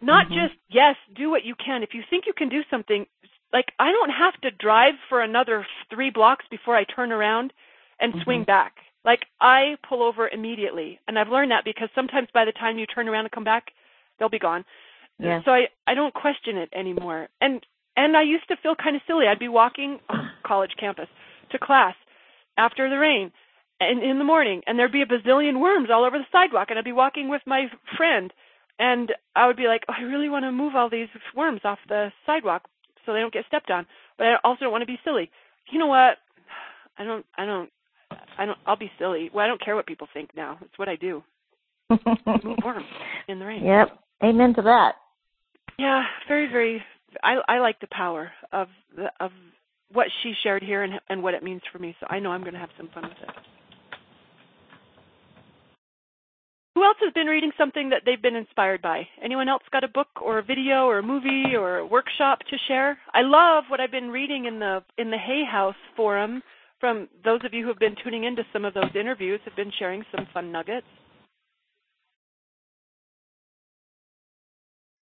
not 0.00 0.26
Mhm. 0.28 0.34
just 0.34 0.54
yes, 0.68 0.96
do 1.14 1.30
what 1.30 1.44
you 1.44 1.54
can. 1.54 1.82
If 1.82 1.94
you 1.94 2.02
think 2.10 2.26
you 2.26 2.32
can 2.32 2.48
do 2.48 2.62
something, 2.70 3.06
like 3.52 3.72
I 3.78 3.90
don't 3.92 4.10
have 4.10 4.38
to 4.42 4.50
drive 4.50 4.94
for 5.08 5.20
another 5.22 5.66
3 5.90 6.10
blocks 6.10 6.46
before 6.48 6.76
I 6.76 6.84
turn 6.84 7.12
around 7.12 7.52
and 8.00 8.14
swing 8.22 8.42
Mhm. 8.42 8.46
back. 8.46 8.74
Like 9.04 9.26
I 9.40 9.76
pull 9.88 10.02
over 10.02 10.28
immediately, 10.28 10.98
and 11.06 11.18
I've 11.18 11.28
learned 11.28 11.50
that 11.52 11.64
because 11.64 11.88
sometimes 11.94 12.28
by 12.32 12.44
the 12.44 12.52
time 12.52 12.78
you 12.78 12.86
turn 12.86 13.08
around 13.08 13.24
and 13.26 13.32
come 13.32 13.44
back, 13.44 13.72
they'll 14.18 14.28
be 14.28 14.38
gone. 14.38 14.64
Yeah. 15.18 15.42
So 15.44 15.52
I 15.52 15.68
I 15.86 15.94
don't 15.94 16.14
question 16.14 16.56
it 16.56 16.68
anymore. 16.72 17.28
And 17.40 17.64
and 17.96 18.16
I 18.16 18.22
used 18.22 18.48
to 18.48 18.56
feel 18.56 18.74
kind 18.74 18.96
of 18.96 19.02
silly. 19.06 19.26
I'd 19.28 19.38
be 19.38 19.48
walking 19.48 20.00
on 20.08 20.30
college 20.42 20.76
campus 20.76 21.08
to 21.50 21.58
class 21.58 21.94
after 22.58 22.88
the 22.90 22.98
rain 22.98 23.32
and 23.80 24.02
in 24.02 24.18
the 24.18 24.24
morning 24.24 24.62
and 24.66 24.78
there'd 24.78 24.92
be 24.92 25.02
a 25.02 25.06
bazillion 25.06 25.60
worms 25.60 25.90
all 25.90 26.04
over 26.04 26.18
the 26.18 26.26
sidewalk 26.32 26.68
and 26.70 26.78
I'd 26.78 26.84
be 26.84 26.92
walking 26.92 27.28
with 27.28 27.42
my 27.46 27.70
friend 27.96 28.32
and 28.78 29.12
I 29.34 29.46
would 29.46 29.56
be 29.56 29.68
like, 29.68 29.84
oh, 29.88 29.94
I 29.96 30.02
really 30.02 30.28
want 30.28 30.44
to 30.44 30.52
move 30.52 30.74
all 30.74 30.90
these 30.90 31.08
worms 31.34 31.60
off 31.64 31.78
the 31.88 32.12
sidewalk 32.26 32.64
so 33.04 33.12
they 33.12 33.20
don't 33.20 33.32
get 33.32 33.46
stepped 33.46 33.70
on, 33.70 33.86
but 34.18 34.26
I 34.26 34.36
also 34.44 34.60
don't 34.64 34.72
want 34.72 34.82
to 34.82 34.86
be 34.86 34.98
silly. 35.04 35.30
You 35.70 35.78
know 35.78 35.86
what? 35.86 36.18
I 36.98 37.04
don't 37.04 37.24
I 37.36 37.46
don't 37.46 37.70
I 38.38 38.46
don't 38.46 38.58
I'll 38.66 38.76
be 38.76 38.90
silly. 38.98 39.30
Well, 39.32 39.44
I 39.44 39.48
don't 39.48 39.62
care 39.62 39.76
what 39.76 39.86
people 39.86 40.08
think 40.12 40.30
now. 40.36 40.58
It's 40.62 40.78
what 40.78 40.88
I 40.88 40.96
do. 40.96 41.22
Move 41.90 42.58
worms 42.64 42.86
in 43.28 43.38
the 43.38 43.46
rain. 43.46 43.64
Yep. 43.64 43.88
Amen 44.24 44.54
to 44.54 44.62
that. 44.62 44.92
Yeah, 45.78 46.02
very, 46.26 46.48
very. 46.48 46.82
I 47.22 47.36
I 47.48 47.58
like 47.58 47.80
the 47.80 47.88
power 47.90 48.30
of 48.52 48.68
the 48.94 49.10
of 49.20 49.30
what 49.92 50.06
she 50.22 50.32
shared 50.42 50.62
here 50.62 50.82
and 50.82 50.94
and 51.08 51.22
what 51.22 51.34
it 51.34 51.42
means 51.42 51.62
for 51.72 51.78
me. 51.78 51.94
So 52.00 52.06
I 52.08 52.18
know 52.18 52.30
I'm 52.30 52.42
going 52.42 52.54
to 52.54 52.60
have 52.60 52.70
some 52.76 52.88
fun 52.92 53.04
with 53.04 53.12
it. 53.22 53.30
Who 56.74 56.84
else 56.84 56.98
has 57.00 57.12
been 57.14 57.26
reading 57.26 57.52
something 57.56 57.88
that 57.88 58.02
they've 58.04 58.20
been 58.20 58.36
inspired 58.36 58.82
by? 58.82 59.08
Anyone 59.24 59.48
else 59.48 59.62
got 59.72 59.82
a 59.82 59.88
book 59.88 60.08
or 60.22 60.38
a 60.38 60.42
video 60.42 60.84
or 60.84 60.98
a 60.98 61.02
movie 61.02 61.56
or 61.56 61.78
a 61.78 61.86
workshop 61.86 62.40
to 62.50 62.56
share? 62.68 62.98
I 63.14 63.22
love 63.22 63.64
what 63.68 63.80
I've 63.80 63.90
been 63.90 64.10
reading 64.10 64.44
in 64.44 64.58
the 64.58 64.82
in 64.98 65.10
the 65.10 65.16
Hay 65.16 65.44
House 65.50 65.74
forum 65.96 66.42
from 66.80 67.08
those 67.24 67.40
of 67.44 67.54
you 67.54 67.62
who 67.62 67.68
have 67.68 67.78
been 67.78 67.96
tuning 68.02 68.24
into 68.24 68.44
some 68.52 68.64
of 68.64 68.74
those 68.74 68.94
interviews 68.98 69.40
have 69.44 69.56
been 69.56 69.72
sharing 69.78 70.04
some 70.14 70.26
fun 70.34 70.52
nuggets. 70.52 70.86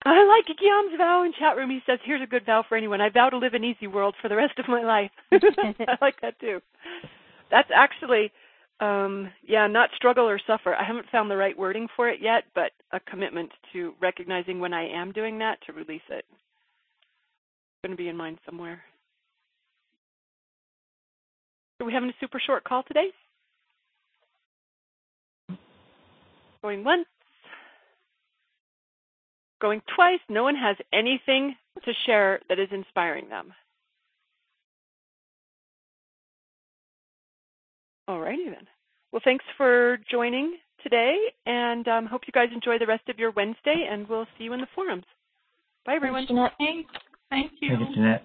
I 0.04 0.24
like 0.24 0.46
Guillaume's 0.59 0.96
vow 0.98 1.24
in 1.24 1.33
chat 1.38 1.57
room. 1.57 1.70
He 1.70 1.81
says, 1.87 1.98
"Here's 2.04 2.22
a 2.22 2.26
good 2.26 2.46
vow 2.46 2.64
for 2.68 2.76
anyone. 2.76 3.00
I 3.00 3.11
vow 3.11 3.31
to 3.31 3.38
live 3.38 3.54
an 3.54 3.64
easy 3.64 3.87
world 3.88 4.14
for 4.22 4.28
the 4.28 4.37
rest 4.37 4.59
of 4.59 4.68
my 4.68 4.83
life." 4.83 5.11
I 5.33 5.98
like 6.00 6.20
that 6.22 6.38
too. 6.40 6.61
That's 7.50 7.70
actually, 7.74 8.33
um, 8.81 9.31
yeah, 9.46 9.66
not 9.66 9.90
struggle 9.96 10.28
or 10.28 10.40
suffer. 10.46 10.74
I 10.74 10.85
haven't 10.85 11.11
found 11.11 11.31
the 11.31 11.37
right 11.37 11.59
wording 11.59 11.88
for 11.96 12.09
it 12.09 12.20
yet, 12.22 12.44
but 12.54 12.72
a 12.92 13.00
commitment 13.00 13.50
to 13.72 13.94
recognizing 14.00 14.61
when 14.61 14.74
I 14.74 14.88
am 14.88 15.12
doing 15.12 15.38
that 15.40 15.59
to 15.66 15.72
release 15.72 16.02
it. 16.11 16.24
It's 16.28 17.85
going 17.85 17.96
to 17.96 18.02
be 18.02 18.09
in 18.09 18.16
mind 18.16 18.38
somewhere. 18.46 18.83
Are 21.81 21.87
we 21.87 21.93
having 21.93 22.11
a 22.11 22.14
super 22.21 22.41
short 22.45 22.64
call 22.64 22.83
today? 22.83 23.11
Going 26.62 26.83
once. 26.83 27.07
Going 29.61 29.81
twice. 29.95 30.21
No 30.29 30.43
one 30.43 30.57
has 30.57 30.77
anything 30.93 31.55
to 31.85 31.93
share 32.07 32.41
that 32.49 32.59
is 32.59 32.69
inspiring 32.73 33.29
them. 33.29 33.53
Alrighty 38.09 38.47
then. 38.47 38.67
Well, 39.12 39.23
thanks 39.25 39.45
for 39.57 39.99
joining 40.11 40.57
today, 40.83 41.17
and 41.47 41.87
um, 41.88 42.07
hope 42.07 42.23
you 42.27 42.33
guys 42.33 42.49
enjoy 42.53 42.79
the 42.79 42.87
rest 42.87 43.09
of 43.09 43.19
your 43.19 43.31
Wednesday, 43.33 43.87
and 43.91 44.09
we'll 44.09 44.27
see 44.37 44.45
you 44.45 44.53
in 44.53 44.61
the 44.61 44.67
forums. 44.75 45.05
Bye, 45.85 45.95
everyone. 45.95 46.27
Thanks, 46.27 46.31
Jeanette. 46.31 46.53
Thanks. 46.59 46.91
Thank 47.31 47.53
you. 47.61 47.77
Thank 47.77 47.88
you, 47.88 47.95
Jeanette. 47.95 48.23